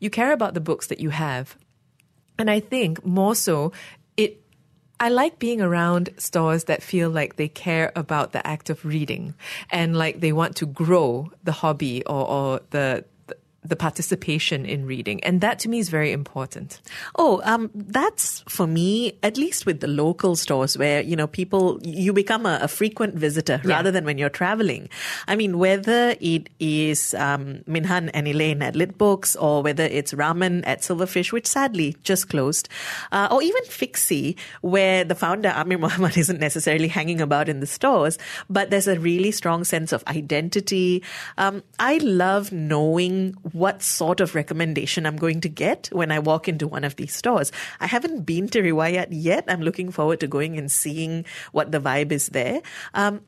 you 0.00 0.10
care 0.10 0.32
about 0.32 0.54
the 0.54 0.60
books 0.60 0.88
that 0.88 0.98
you 0.98 1.10
have, 1.10 1.56
and 2.38 2.50
I 2.50 2.60
think 2.60 3.04
more 3.04 3.34
so, 3.34 3.72
it 4.16 4.40
I 5.00 5.08
like 5.10 5.38
being 5.38 5.60
around 5.60 6.10
stores 6.18 6.64
that 6.64 6.82
feel 6.82 7.10
like 7.10 7.36
they 7.36 7.48
care 7.48 7.92
about 7.94 8.32
the 8.32 8.44
act 8.46 8.70
of 8.70 8.84
reading 8.84 9.34
and 9.70 9.96
like 9.96 10.20
they 10.20 10.32
want 10.32 10.56
to 10.56 10.66
grow 10.66 11.30
the 11.44 11.52
hobby 11.52 12.04
or, 12.04 12.26
or 12.26 12.60
the 12.70 13.04
the 13.64 13.76
participation 13.76 14.64
in 14.64 14.86
reading. 14.86 15.22
And 15.24 15.40
that 15.40 15.58
to 15.60 15.68
me 15.68 15.80
is 15.80 15.88
very 15.88 16.12
important. 16.12 16.80
Oh, 17.16 17.40
um, 17.44 17.70
that's 17.74 18.44
for 18.48 18.66
me, 18.66 19.18
at 19.22 19.36
least 19.36 19.66
with 19.66 19.80
the 19.80 19.88
local 19.88 20.36
stores 20.36 20.78
where, 20.78 21.02
you 21.02 21.16
know, 21.16 21.26
people, 21.26 21.80
you 21.82 22.12
become 22.12 22.46
a, 22.46 22.60
a 22.62 22.68
frequent 22.68 23.16
visitor 23.16 23.60
yeah. 23.64 23.70
rather 23.70 23.90
than 23.90 24.04
when 24.04 24.16
you're 24.16 24.30
traveling. 24.30 24.88
I 25.26 25.34
mean, 25.34 25.58
whether 25.58 26.14
it 26.20 26.50
is 26.60 27.14
um, 27.14 27.58
Minhan 27.68 28.10
and 28.14 28.28
Elaine 28.28 28.62
at 28.62 28.76
Lit 28.76 28.96
Books 28.96 29.34
or 29.34 29.62
whether 29.62 29.84
it's 29.84 30.14
Raman 30.14 30.64
at 30.64 30.82
Silverfish, 30.82 31.32
which 31.32 31.46
sadly 31.46 31.96
just 32.04 32.28
closed, 32.28 32.68
uh, 33.10 33.28
or 33.30 33.42
even 33.42 33.62
Fixi, 33.64 34.36
where 34.60 35.02
the 35.02 35.16
founder, 35.16 35.52
Amir 35.54 35.78
Muhammad, 35.78 36.16
isn't 36.16 36.38
necessarily 36.38 36.88
hanging 36.88 37.20
about 37.20 37.48
in 37.48 37.58
the 37.58 37.66
stores, 37.66 38.18
but 38.48 38.70
there's 38.70 38.86
a 38.88 38.98
really 39.00 39.32
strong 39.32 39.64
sense 39.64 39.92
of 39.92 40.04
identity. 40.06 41.02
Um, 41.36 41.64
I 41.80 41.98
love 41.98 42.52
knowing 42.52 43.34
what 43.52 43.82
sort 43.82 44.20
of 44.20 44.34
recommendation 44.34 45.06
I'm 45.06 45.16
going 45.16 45.40
to 45.42 45.48
get 45.48 45.88
when 45.92 46.10
I 46.10 46.18
walk 46.18 46.48
into 46.48 46.66
one 46.66 46.84
of 46.84 46.96
these 46.96 47.14
stores. 47.14 47.52
I 47.80 47.86
haven't 47.86 48.22
been 48.22 48.48
to 48.48 48.62
Riwayat 48.62 49.08
yet. 49.10 49.44
I'm 49.48 49.60
looking 49.60 49.90
forward 49.90 50.20
to 50.20 50.26
going 50.26 50.58
and 50.58 50.70
seeing 50.70 51.24
what 51.52 51.72
the 51.72 51.80
vibe 51.80 52.12
is 52.12 52.28
there. 52.28 52.60
Um, 52.94 53.22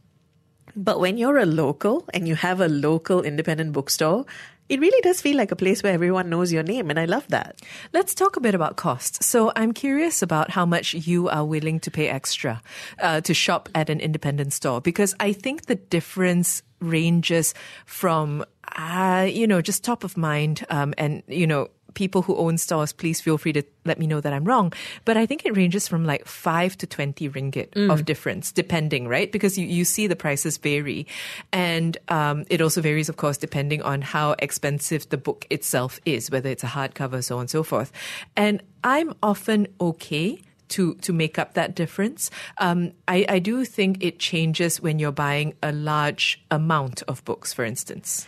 but 0.76 1.00
when 1.00 1.18
you're 1.18 1.38
a 1.38 1.46
local 1.46 2.06
and 2.14 2.28
you 2.28 2.34
have 2.36 2.60
a 2.60 2.68
local 2.68 3.22
independent 3.22 3.72
bookstore, 3.72 4.24
it 4.70 4.80
really 4.80 5.00
does 5.02 5.20
feel 5.20 5.36
like 5.36 5.50
a 5.50 5.56
place 5.56 5.82
where 5.82 5.92
everyone 5.92 6.30
knows 6.30 6.52
your 6.52 6.62
name, 6.62 6.90
and 6.90 6.98
I 6.98 7.04
love 7.04 7.26
that. 7.28 7.60
Let's 7.92 8.14
talk 8.14 8.36
a 8.36 8.40
bit 8.40 8.54
about 8.54 8.76
costs. 8.76 9.26
So 9.26 9.52
I'm 9.56 9.72
curious 9.72 10.22
about 10.22 10.50
how 10.50 10.64
much 10.64 10.94
you 10.94 11.28
are 11.28 11.44
willing 11.44 11.80
to 11.80 11.90
pay 11.90 12.08
extra 12.08 12.62
uh, 13.00 13.20
to 13.22 13.34
shop 13.34 13.68
at 13.74 13.90
an 13.90 13.98
independent 13.98 14.52
store, 14.52 14.80
because 14.80 15.14
I 15.18 15.32
think 15.32 15.66
the 15.66 15.74
difference 15.74 16.62
ranges 16.80 17.52
from, 17.84 18.44
uh, 18.76 19.26
you 19.28 19.46
know, 19.46 19.60
just 19.60 19.82
top 19.82 20.04
of 20.04 20.16
mind 20.16 20.64
um, 20.70 20.94
and, 20.96 21.22
you 21.26 21.46
know, 21.46 21.68
people 21.94 22.22
who 22.22 22.36
own 22.36 22.58
stores, 22.58 22.92
please 22.92 23.20
feel 23.20 23.38
free 23.38 23.52
to 23.52 23.62
let 23.84 23.98
me 23.98 24.06
know 24.06 24.20
that 24.20 24.32
I'm 24.32 24.44
wrong. 24.44 24.72
But 25.04 25.16
I 25.16 25.26
think 25.26 25.44
it 25.44 25.56
ranges 25.56 25.88
from 25.88 26.04
like 26.04 26.26
five 26.26 26.76
to 26.78 26.86
20 26.86 27.28
ringgit 27.30 27.70
mm. 27.70 27.92
of 27.92 28.04
difference, 28.04 28.52
depending, 28.52 29.08
right? 29.08 29.30
Because 29.30 29.58
you, 29.58 29.66
you 29.66 29.84
see 29.84 30.06
the 30.06 30.16
prices 30.16 30.58
vary. 30.58 31.06
And 31.52 31.96
um, 32.08 32.44
it 32.48 32.60
also 32.60 32.80
varies, 32.80 33.08
of 33.08 33.16
course, 33.16 33.36
depending 33.36 33.82
on 33.82 34.02
how 34.02 34.34
expensive 34.38 35.08
the 35.08 35.18
book 35.18 35.46
itself 35.50 36.00
is, 36.04 36.30
whether 36.30 36.48
it's 36.48 36.64
a 36.64 36.68
hardcover, 36.68 37.22
so 37.22 37.36
on 37.36 37.42
and 37.42 37.50
so 37.50 37.62
forth. 37.62 37.92
And 38.36 38.62
I'm 38.84 39.14
often 39.22 39.68
okay 39.80 40.42
to 40.70 40.94
to 40.94 41.12
make 41.12 41.38
up 41.38 41.54
that 41.54 41.74
difference. 41.74 42.30
Um, 42.58 42.92
I, 43.06 43.26
I 43.28 43.38
do 43.38 43.64
think 43.64 44.02
it 44.02 44.18
changes 44.18 44.80
when 44.80 44.98
you're 44.98 45.12
buying 45.12 45.54
a 45.62 45.72
large 45.72 46.42
amount 46.50 47.02
of 47.08 47.24
books, 47.24 47.52
for 47.52 47.64
instance. 47.64 48.26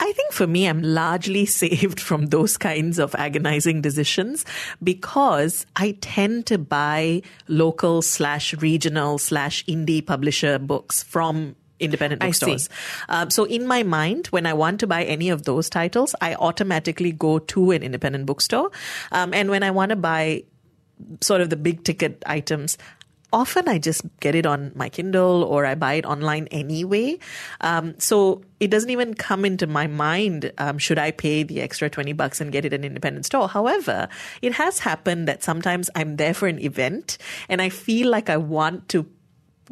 I 0.00 0.12
think 0.12 0.32
for 0.32 0.46
me, 0.46 0.66
I'm 0.66 0.82
largely 0.82 1.46
saved 1.60 2.00
from 2.00 2.26
those 2.26 2.56
kinds 2.56 2.98
of 2.98 3.14
agonizing 3.14 3.82
decisions 3.82 4.44
because 4.82 5.66
I 5.76 5.92
tend 6.00 6.46
to 6.46 6.58
buy 6.58 7.22
local 7.46 8.02
slash 8.02 8.54
regional 8.54 9.18
slash 9.18 9.64
indie 9.66 10.04
publisher 10.04 10.58
books 10.58 11.02
from 11.02 11.54
independent 11.78 12.20
bookstores. 12.20 12.68
Um, 13.08 13.30
so 13.30 13.44
in 13.44 13.66
my 13.66 13.82
mind, 13.82 14.26
when 14.28 14.46
I 14.46 14.52
want 14.52 14.80
to 14.80 14.86
buy 14.86 15.04
any 15.04 15.30
of 15.30 15.44
those 15.44 15.70
titles, 15.70 16.14
I 16.20 16.34
automatically 16.34 17.12
go 17.12 17.38
to 17.38 17.70
an 17.70 17.82
independent 17.82 18.26
bookstore. 18.26 18.70
Um, 19.12 19.32
and 19.32 19.50
when 19.50 19.62
I 19.62 19.70
want 19.70 19.90
to 19.90 19.96
buy 19.96 20.44
sort 21.20 21.40
of 21.40 21.50
the 21.50 21.56
big 21.56 21.84
ticket 21.84 22.22
items, 22.26 22.76
often 23.32 23.68
I 23.68 23.78
just 23.78 24.02
get 24.20 24.34
it 24.34 24.46
on 24.46 24.72
my 24.74 24.88
Kindle 24.88 25.44
or 25.44 25.66
I 25.66 25.74
buy 25.74 25.94
it 25.94 26.04
online 26.04 26.46
anyway. 26.48 27.18
Um, 27.60 27.98
so 27.98 28.42
it 28.58 28.70
doesn't 28.70 28.90
even 28.90 29.14
come 29.14 29.44
into 29.44 29.66
my 29.66 29.86
mind, 29.86 30.52
um, 30.58 30.78
should 30.78 30.98
I 30.98 31.10
pay 31.10 31.42
the 31.42 31.60
extra 31.60 31.88
20 31.88 32.12
bucks 32.12 32.40
and 32.40 32.52
get 32.52 32.64
it 32.64 32.72
at 32.72 32.80
an 32.80 32.84
independent 32.84 33.26
store? 33.26 33.48
However, 33.48 34.08
it 34.42 34.52
has 34.54 34.78
happened 34.78 35.28
that 35.28 35.42
sometimes 35.42 35.90
I'm 35.94 36.16
there 36.16 36.34
for 36.34 36.48
an 36.48 36.58
event 36.60 37.18
and 37.48 37.62
I 37.62 37.68
feel 37.68 38.10
like 38.10 38.28
I 38.28 38.36
want 38.36 38.88
to 38.90 39.06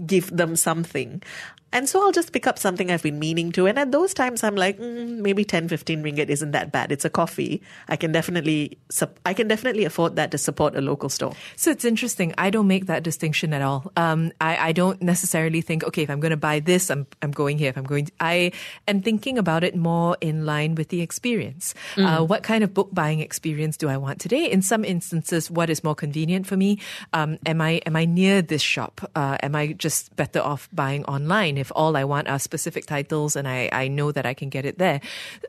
give 0.07 0.35
them 0.35 0.57
something. 0.57 1.23
And 1.73 1.89
so 1.89 2.03
I'll 2.03 2.13
just 2.13 2.33
pick 2.33 2.47
up 2.47 2.59
something 2.59 2.91
I've 2.91 3.03
been 3.03 3.19
meaning 3.19 3.53
to. 3.53 3.67
And 3.67 3.79
at 3.79 3.93
those 3.93 4.15
times, 4.15 4.43
I'm 4.43 4.57
like, 4.57 4.79
mm, 4.79 5.19
maybe 5.19 5.45
10, 5.45 5.69
15 5.69 6.03
ringgit 6.03 6.29
isn't 6.29 6.53
that 6.53 6.73
bad. 6.73 6.91
It's 6.91 7.05
a 7.05 7.11
coffee. 7.11 7.63
I 7.89 7.97
can 7.97 8.11
definitely, 8.11 8.79
I 9.27 9.35
can 9.35 9.49
definitely 9.49 9.85
afford 9.85 10.17
that 10.17 10.31
to 10.31 10.39
support 10.39 10.77
a 10.77 10.81
local 10.81 11.09
store. 11.09 11.35
So 11.57 11.71
it's 11.71 11.85
interesting. 11.85 12.35
I 12.39 12.49
don't 12.51 12.67
make 12.67 12.87
that 12.87 13.03
distinction 13.03 13.53
at 13.53 13.61
all. 13.61 13.93
Um, 13.97 14.33
I, 14.41 14.69
I 14.69 14.73
don't 14.73 15.03
necessarily 15.03 15.61
think, 15.61 15.85
okay, 15.85 16.03
if 16.03 16.11
I'm 16.11 16.21
going 16.21 16.31
to 16.31 16.39
buy 16.39 16.61
this, 16.61 16.91
I'm, 16.91 17.07
I'm 17.21 17.33
going 17.33 17.59
here. 17.59 17.69
If 17.69 17.77
I'm 17.77 17.85
going, 17.85 18.07
to, 18.07 18.13
I 18.19 18.53
am 18.87 19.03
thinking 19.03 19.37
about 19.37 19.63
it 19.63 19.77
more 19.77 20.17
in 20.21 20.47
line 20.47 20.75
with 20.75 20.89
the 20.89 21.03
experience. 21.03 21.75
Mm. 21.97 22.07
Uh, 22.07 22.25
what 22.25 22.43
kind 22.43 22.65
of 22.65 22.73
book 22.73 22.89
buying 22.93 23.21
experience 23.21 23.77
do 23.77 23.89
I 23.89 23.99
want 23.99 24.21
today? 24.21 24.51
In 24.51 24.63
some 24.63 24.85
instances, 24.85 25.51
what 25.51 25.69
is 25.69 25.85
more 25.85 25.95
convenient 25.95 26.47
for 26.47 26.57
me? 26.57 26.81
Um, 27.13 27.39
am 27.45 27.61
I, 27.61 27.83
am 27.85 27.95
I 27.95 28.07
near 28.07 28.41
this 28.41 28.63
shop? 28.63 29.11
Uh, 29.15 29.37
am 29.43 29.55
I 29.55 29.75
just 29.75 30.17
better 30.17 30.41
off 30.41 30.69
buying 30.73 31.05
online? 31.05 31.58
If 31.59 31.73
all 31.75 31.97
I 31.97 32.05
want 32.05 32.29
are 32.29 32.39
specific 32.39 32.87
titles 32.87 33.37
and 33.37 33.47
I, 33.47 33.69
I 33.73 33.89
know 33.89 34.13
that 34.13 34.27
I 34.27 34.35
can 34.35 34.49
get 34.49 34.65
it 34.65 34.79
there. 34.79 35.01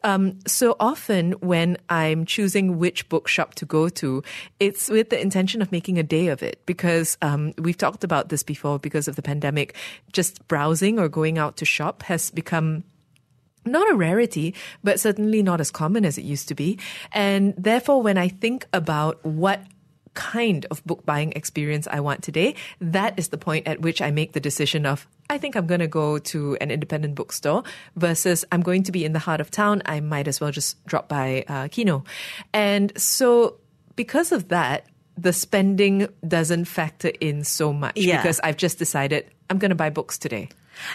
Um, 0.03 0.39
so 0.45 0.75
often 0.79 1.33
when 1.33 1.77
I'm 1.89 2.25
choosing 2.25 2.77
which 2.79 3.07
bookshop 3.09 3.55
to 3.55 3.65
go 3.65 3.89
to, 3.89 4.23
it's 4.59 4.89
with 4.89 5.09
the 5.09 5.19
intention 5.19 5.61
of 5.61 5.71
making 5.71 5.97
a 5.97 6.03
day 6.03 6.27
of 6.27 6.43
it 6.43 6.61
because 6.65 7.17
um, 7.21 7.53
we've 7.57 7.77
talked 7.77 8.03
about 8.03 8.29
this 8.29 8.43
before 8.43 8.79
because 8.79 9.07
of 9.07 9.15
the 9.15 9.21
pandemic. 9.21 9.75
Just 10.11 10.47
browsing 10.47 10.99
or 10.99 11.09
going 11.09 11.37
out 11.37 11.57
to 11.57 11.65
shop 11.65 12.03
has 12.03 12.31
become 12.31 12.83
not 13.65 13.89
a 13.91 13.95
rarity, 13.95 14.55
but 14.83 14.99
certainly 14.99 15.43
not 15.43 15.61
as 15.61 15.71
common 15.71 16.05
as 16.05 16.17
it 16.17 16.23
used 16.23 16.47
to 16.47 16.55
be. 16.55 16.79
And 17.11 17.53
therefore, 17.57 18.01
when 18.01 18.17
I 18.17 18.27
think 18.29 18.67
about 18.73 19.23
what 19.25 19.61
kind 20.13 20.65
of 20.71 20.83
book 20.85 21.05
buying 21.05 21.31
experience 21.33 21.87
I 21.89 21.99
want 21.99 22.23
today, 22.23 22.55
that 22.81 23.17
is 23.17 23.29
the 23.29 23.37
point 23.37 23.67
at 23.67 23.81
which 23.81 24.01
I 24.01 24.11
make 24.11 24.33
the 24.33 24.39
decision 24.39 24.85
of, 24.85 25.07
I 25.29 25.37
think 25.37 25.55
I'm 25.55 25.67
going 25.67 25.79
to 25.79 25.87
go 25.87 26.17
to 26.17 26.57
an 26.59 26.71
independent 26.71 27.15
bookstore 27.15 27.63
versus 27.95 28.45
I'm 28.51 28.61
going 28.61 28.83
to 28.83 28.91
be 28.91 29.05
in 29.05 29.13
the 29.13 29.19
heart 29.19 29.41
of 29.41 29.51
town. 29.51 29.83
I 29.85 29.99
might 29.99 30.27
as 30.27 30.41
well 30.41 30.51
just 30.51 30.83
drop 30.85 31.07
by 31.07 31.45
uh, 31.47 31.67
Kino. 31.69 32.03
And 32.51 32.91
so 32.99 33.57
because 33.95 34.31
of 34.31 34.47
that, 34.47 34.85
the 35.17 35.33
spending 35.33 36.07
doesn't 36.27 36.65
factor 36.65 37.11
in 37.19 37.43
so 37.43 37.73
much 37.73 37.97
yeah. 37.97 38.17
because 38.17 38.39
I've 38.43 38.57
just 38.57 38.79
decided 38.79 39.29
I'm 39.49 39.59
going 39.59 39.69
to 39.69 39.75
buy 39.75 39.89
books 39.89 40.17
today. 40.17 40.49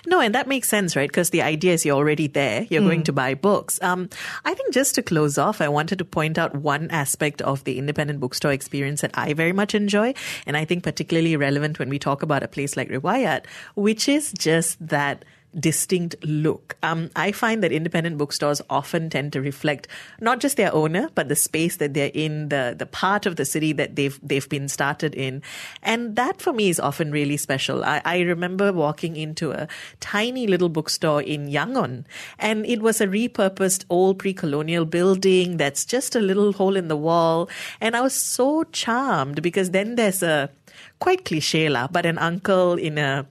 No, 0.07 0.21
and 0.21 0.35
that 0.35 0.49
makes 0.49 0.69
sense, 0.69 0.97
right? 0.97 1.09
Because 1.09 1.31
the 1.31 1.43
idea 1.43 1.73
is 1.73 1.85
you're 1.85 1.97
already 1.97 2.27
there. 2.27 2.67
You're 2.71 2.83
mm. 2.83 2.87
going 2.87 3.03
to 3.05 3.13
buy 3.13 3.35
books. 3.35 3.83
Um, 3.83 4.09
I 4.45 4.55
think 4.55 4.73
just 4.73 4.95
to 4.97 5.03
close 5.03 5.39
off, 5.39 5.61
I 5.61 5.69
wanted 5.69 5.99
to 5.99 6.05
point 6.05 6.39
out 6.39 6.55
one 6.55 6.91
aspect 6.91 7.43
of 7.43 7.65
the 7.65 7.79
independent 7.79 8.21
bookstore 8.21 8.53
experience 8.53 9.01
that 9.01 9.13
I 9.15 9.35
very 9.35 9.53
much 9.53 9.75
enjoy. 9.75 10.15
And 10.47 10.57
I 10.57 10.65
think 10.65 10.83
particularly 10.85 11.37
relevant 11.37 11.79
when 11.79 11.89
we 11.89 11.99
talk 11.99 12.23
about 12.23 12.43
a 12.43 12.49
place 12.49 12.77
like 12.77 12.89
Riwayat, 12.89 13.47
which 13.75 14.09
is 14.09 14.33
just 14.33 14.85
that 14.87 15.25
distinct 15.59 16.17
look. 16.25 16.77
Um, 16.83 17.11
I 17.17 17.33
find 17.33 17.63
that 17.63 17.73
independent 17.73 18.19
bookstores 18.19 18.61
often 18.69 19.11
tend 19.11 19.33
to 19.33 19.41
reflect 19.41 19.89
not 20.21 20.41
just 20.41 20.57
their 20.57 20.75
owner, 20.75 21.11
but 21.15 21.29
the 21.29 21.37
space 21.37 21.77
that 21.77 21.95
they're 21.95 22.11
in, 22.15 22.49
the 22.49 22.75
the 22.77 22.87
part 22.87 23.27
of 23.27 23.37
the 23.37 23.45
city 23.45 23.73
that 23.73 23.97
they've 23.97 24.19
they've 24.23 24.49
been 24.49 24.69
started 24.69 25.15
in, 25.15 25.43
and 25.83 26.17
that 26.17 26.41
for 26.41 26.53
me 26.53 26.69
is 26.69 26.81
often 26.81 27.13
really 27.13 27.37
special. 27.37 27.85
I, 27.85 28.03
I 28.05 28.21
remember 28.21 28.73
walking 28.73 29.17
into 29.17 29.53
a 29.53 29.69
tiny 30.01 30.47
little 30.47 30.69
bookstore 30.69 31.23
in 31.23 31.49
Yangon, 31.49 32.05
and 32.39 32.67
it 32.67 32.83
was 32.83 33.01
a 33.01 33.07
repurposed 33.07 33.85
old 33.91 34.19
pre-colonial 34.19 34.85
building 34.85 35.57
that's 35.57 35.85
just 35.85 36.17
a 36.17 36.21
little 36.21 36.53
hole 36.53 36.77
in 36.77 36.89
the 36.89 36.97
wall, 36.97 37.49
and 37.81 37.97
I 37.97 38.01
was 38.01 38.15
so 38.15 38.65
charmed 38.65 39.43
because 39.43 39.71
then 39.71 39.97
there's 39.97 40.23
a 40.23 40.51
quite 40.99 41.25
cliche 41.25 41.69
lah, 41.69 41.87
but 41.91 42.07
an 42.07 42.19
uncle 42.19 42.75
in 42.75 42.99
a 42.99 43.27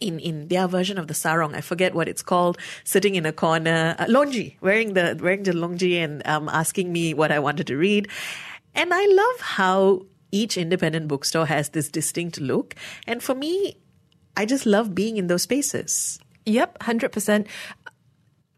in 0.00 0.18
in 0.18 0.48
their 0.48 0.66
version 0.66 0.98
of 0.98 1.06
the 1.06 1.14
sarong, 1.14 1.54
I 1.54 1.60
forget 1.60 1.94
what 1.94 2.08
it's 2.08 2.22
called, 2.22 2.58
sitting 2.84 3.14
in 3.14 3.26
a 3.26 3.32
corner, 3.32 3.94
uh, 3.98 4.06
longyi, 4.06 4.56
wearing 4.60 4.94
the 4.94 5.18
wearing 5.20 5.44
the 5.44 5.52
longyi 5.52 6.02
and 6.02 6.26
um, 6.26 6.48
asking 6.48 6.92
me 6.92 7.14
what 7.14 7.30
I 7.30 7.38
wanted 7.38 7.66
to 7.68 7.76
read. 7.76 8.08
And 8.74 8.92
I 8.94 9.04
love 9.06 9.40
how 9.40 10.06
each 10.32 10.56
independent 10.56 11.08
bookstore 11.08 11.46
has 11.46 11.70
this 11.70 11.88
distinct 11.88 12.40
look. 12.40 12.74
And 13.06 13.22
for 13.22 13.34
me, 13.34 13.76
I 14.36 14.46
just 14.46 14.64
love 14.64 14.94
being 14.94 15.16
in 15.16 15.26
those 15.26 15.42
spaces. 15.42 16.18
Yep, 16.46 16.82
hundred 16.82 17.12
percent. 17.12 17.46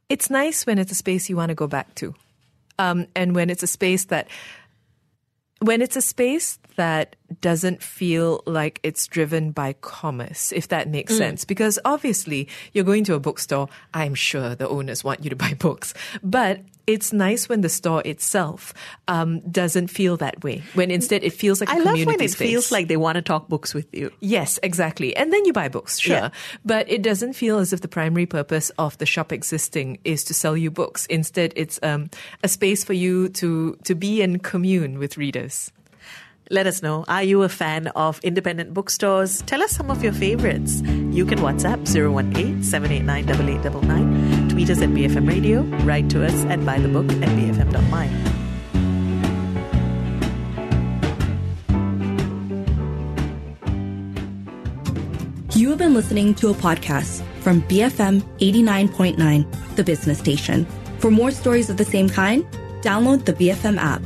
It's 0.09 0.31
nice 0.31 0.67
when 0.67 0.79
it's 0.79 0.93
a 0.93 0.95
space 0.95 1.29
you 1.29 1.37
want 1.37 1.49
to 1.49 1.55
go 1.55 1.67
back 1.67 1.95
to, 1.97 2.15
um, 2.79 3.07
and 3.17 3.35
when 3.35 3.51
it's 3.51 3.63
a 3.63 3.67
space 3.67 4.05
that 4.07 4.29
when 5.61 5.81
it's 5.81 5.97
a 5.97 6.03
space 6.03 6.59
that 6.77 7.17
doesn't 7.41 7.83
feel 7.83 8.43
like 8.47 8.81
it's 8.83 9.07
driven 9.07 9.53
by 9.53 9.75
commerce, 9.81 10.53
if 10.53 10.69
that 10.69 10.89
makes 10.89 11.15
mm. 11.15 11.19
sense. 11.19 11.45
Because 11.45 11.79
obviously, 11.85 12.49
you're 12.73 12.85
going 12.85 13.05
to 13.05 13.15
a 13.15 13.21
bookstore, 13.21 13.69
I'm 13.95 14.15
sure 14.15 14.55
the 14.55 14.69
owners 14.69 15.03
want 15.05 15.25
you 15.25 15.31
to 15.31 15.37
buy 15.37 15.55
books. 15.55 15.95
But 16.23 16.61
it's 16.87 17.13
nice 17.13 17.49
when 17.49 17.61
the 17.61 17.69
store 17.69 18.03
itself 18.05 18.75
um, 19.07 19.41
doesn't 19.51 19.89
feel 19.89 20.17
that 20.17 20.43
way. 20.43 20.63
When 20.75 20.91
instead 20.91 21.23
it 21.23 21.33
feels 21.33 21.61
like 21.61 21.69
a 21.69 21.73
I 21.73 21.77
community 21.77 22.05
love 22.05 22.07
when 22.07 22.25
it 22.25 22.31
space. 22.33 22.49
feels 22.49 22.73
like 22.73 22.89
they 22.89 22.97
want 22.97 23.17
to 23.17 23.23
talk 23.23 23.49
books 23.49 23.73
with 23.75 23.87
you. 23.95 24.11
Yes, 24.21 24.59
exactly. 24.63 25.15
And 25.17 25.33
then 25.33 25.45
you 25.45 25.53
buy 25.53 25.69
books, 25.69 25.99
sure. 25.99 26.17
Yeah. 26.17 26.29
But 26.65 26.91
it 26.91 27.03
doesn't 27.03 27.35
feel 27.35 27.59
as 27.59 27.73
if 27.73 27.81
the 27.81 27.89
primary 27.89 28.27
purpose 28.27 28.71
of 28.79 28.99
the 28.99 29.07
shop 29.07 29.33
existing 29.33 29.99
is 30.05 30.25
to 30.25 30.35
sell 30.35 30.57
you 30.57 30.71
books. 30.71 31.07
Instead, 31.07 31.53
it's 31.57 31.79
um, 31.83 32.11
a 32.43 32.49
space 32.49 32.85
for 32.85 32.95
you 32.95 33.29
to 33.31 33.79
to 33.85 33.95
be 33.95 34.23
and 34.23 34.43
commune 34.43 34.99
with 34.99 35.17
readers. 35.17 35.71
Let 36.51 36.67
us 36.67 36.83
know. 36.83 37.05
Are 37.09 37.23
you 37.23 37.43
a 37.43 37.49
fan 37.49 37.87
of 37.89 38.21
independent 38.21 38.75
bookstores? 38.75 39.43
Tell 39.43 39.63
us 39.63 39.71
some 39.71 39.91
of 39.91 40.03
your 40.03 40.13
favorites. 40.13 40.83
You 40.83 41.25
can 41.25 41.39
WhatsApp 41.39 41.87
018 41.89 42.63
789 42.63 43.29
8899, 43.29 44.49
tweet 44.49 44.71
us 44.71 44.83
at 44.83 44.91
BFM 44.91 45.29
Radio, 45.29 45.63
write 45.85 46.11
to 46.11 46.25
us 46.25 46.45
at 46.47 46.61
buythebook 46.61 47.11
at 47.23 47.29
bfm.my. 47.29 48.33
You 55.55 55.69
have 55.69 55.79
been 55.79 55.95
listening 55.95 56.35
to 56.37 56.49
a 56.49 56.55
podcast 56.55 57.23
from 57.41 57.63
BFM 57.63 58.23
89.9, 58.39 59.77
the 59.77 59.85
business 59.85 60.19
station. 60.19 60.67
For 60.99 61.11
more 61.11 61.31
stories 61.31 61.71
of 61.71 61.77
the 61.77 61.85
same 61.85 62.09
kind, 62.09 62.45
download 62.83 63.25
the 63.25 63.33
BFM 63.33 63.79
app. 63.79 64.03